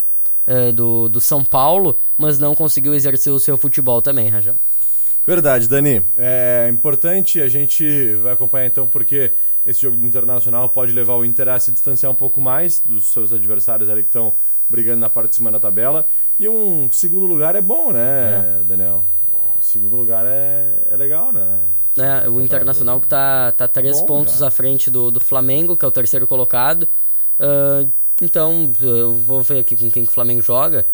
ah, 0.47 0.71
do, 0.71 1.09
do 1.09 1.19
São 1.19 1.43
Paulo, 1.43 1.97
mas 2.17 2.39
não 2.39 2.55
conseguiu 2.55 2.93
exercer 2.93 3.33
o 3.33 3.39
seu 3.39 3.57
futebol 3.57 4.01
também, 4.01 4.29
Rajão. 4.29 4.55
Verdade, 5.29 5.69
Dani. 5.69 6.03
É 6.17 6.67
importante, 6.71 7.39
a 7.39 7.47
gente 7.47 8.15
vai 8.15 8.33
acompanhar 8.33 8.65
então 8.65 8.87
porque 8.87 9.31
esse 9.63 9.79
jogo 9.79 9.95
do 9.95 10.03
Internacional 10.03 10.67
pode 10.69 10.91
levar 10.91 11.13
o 11.13 11.23
Inter 11.23 11.49
a 11.49 11.59
se 11.59 11.71
distanciar 11.71 12.11
um 12.11 12.15
pouco 12.15 12.41
mais 12.41 12.79
dos 12.81 13.11
seus 13.11 13.31
adversários 13.31 13.89
ali 13.89 14.01
que 14.01 14.09
estão 14.09 14.33
brigando 14.67 15.01
na 15.01 15.07
parte 15.07 15.29
de 15.29 15.35
cima 15.35 15.51
da 15.51 15.59
tabela. 15.59 16.07
E 16.39 16.49
um 16.49 16.89
segundo 16.91 17.27
lugar 17.27 17.55
é 17.55 17.61
bom, 17.61 17.91
né, 17.93 18.63
Daniel? 18.65 19.05
Segundo 19.61 19.95
lugar 19.95 20.25
é, 20.25 20.87
é 20.89 20.97
legal, 20.97 21.31
né? 21.31 21.59
É, 21.95 22.27
o 22.27 22.41
Internacional 22.41 22.99
que 22.99 23.07
tá, 23.07 23.51
tá 23.51 23.67
três 23.67 23.99
Bom, 23.99 24.07
pontos 24.07 24.39
já. 24.39 24.47
à 24.47 24.51
frente 24.51 24.89
do, 24.89 25.11
do 25.11 25.19
Flamengo, 25.19 25.77
que 25.77 25.85
é 25.85 25.87
o 25.87 25.91
terceiro 25.91 26.25
colocado. 26.25 26.89
Ah, 27.39 27.85
então, 28.19 28.73
eu 28.81 29.13
vou 29.13 29.43
ver 29.43 29.59
aqui 29.59 29.75
com 29.75 29.91
quem 29.91 30.03
que 30.03 30.09
o 30.09 30.13
Flamengo 30.13 30.41
joga. 30.41 30.87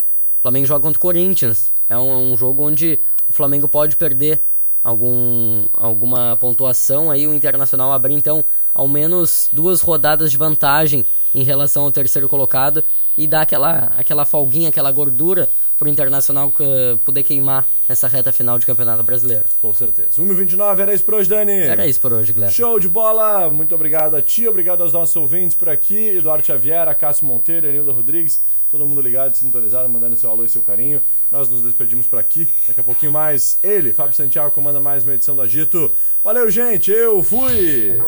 Flamengo 0.46 0.68
joga 0.68 0.84
contra 0.84 1.00
o 1.00 1.02
Corinthians. 1.02 1.74
É 1.90 1.98
um, 1.98 2.34
um 2.34 2.38
jogo 2.38 2.62
onde 2.62 3.00
o 3.28 3.34
Flamengo 3.34 3.68
pode 3.68 3.98
perder 3.98 4.44
algum, 4.84 5.66
alguma 5.74 6.38
pontuação. 6.40 7.10
Aí 7.10 7.26
o 7.26 7.34
Internacional 7.34 7.92
abrir, 7.92 8.14
então, 8.14 8.46
ao 8.72 8.88
menos 8.88 9.50
duas 9.52 9.82
rodadas 9.82 10.30
de 10.30 10.38
vantagem 10.38 11.04
em 11.34 11.42
relação 11.42 11.82
ao 11.84 11.92
terceiro 11.92 12.30
colocado 12.30 12.84
e 13.18 13.26
dar 13.26 13.42
aquela, 13.42 13.92
aquela 13.98 14.24
folguinha, 14.24 14.70
aquela 14.70 14.92
gordura 14.92 15.50
pro 15.78 15.90
Internacional 15.90 16.54
eh, 16.60 16.98
poder 17.04 17.24
queimar 17.24 17.68
nessa 17.88 18.08
reta 18.08 18.32
final 18.32 18.58
de 18.58 18.66
Campeonato 18.66 19.04
Brasileiro. 19.04 19.46
Com 19.62 19.74
certeza. 19.74 20.22
1h29, 20.22 20.80
era 20.80 20.94
isso 20.94 21.04
por 21.04 21.16
hoje, 21.16 21.30
Dani. 21.30 21.52
Era 21.52 21.88
isso 21.88 22.00
por 22.00 22.14
hoje, 22.14 22.34
Guilherme. 22.34 22.54
Show 22.54 22.80
de 22.80 22.88
bola! 22.88 23.50
Muito 23.50 23.76
obrigado 23.76 24.16
a 24.16 24.22
ti, 24.22 24.48
obrigado 24.48 24.82
aos 24.82 24.94
nossos 24.94 25.16
ouvintes 25.16 25.56
por 25.56 25.70
aqui, 25.70 26.18
Eduardo 26.18 26.46
Xavier, 26.46 26.94
Cássio 26.98 27.26
Monteiro, 27.28 27.68
Enilda 27.68 27.92
Rodrigues, 27.92 28.42
todo 28.70 28.86
mundo 28.86 29.02
ligado, 29.02 29.36
sintonizado, 29.36 29.88
mandando 29.90 30.16
seu 30.16 30.30
alô 30.30 30.46
e 30.46 30.50
seu 30.50 30.62
carinho. 30.62 31.02
Nós 31.32 31.50
nos 31.50 31.62
despedimos 31.62 32.08
por 32.08 32.20
aqui. 32.20 32.54
Daqui 32.68 32.80
a 32.80 32.84
pouquinho 32.84 33.12
mais, 33.12 33.60
ele, 33.62 33.94
Fábio 33.94 34.16
Santiago, 34.16 34.52
comanda 34.52 34.80
mais 34.80 35.04
uma 35.04 35.14
edição 35.14 35.36
do 35.36 35.42
Agito. 35.42 35.92
Valeu, 36.24 36.50
gente! 36.50 36.92
Eu 36.92 37.22
fui! 37.22 38.00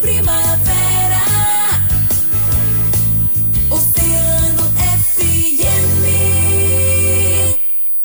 Primavera. 0.00 0.89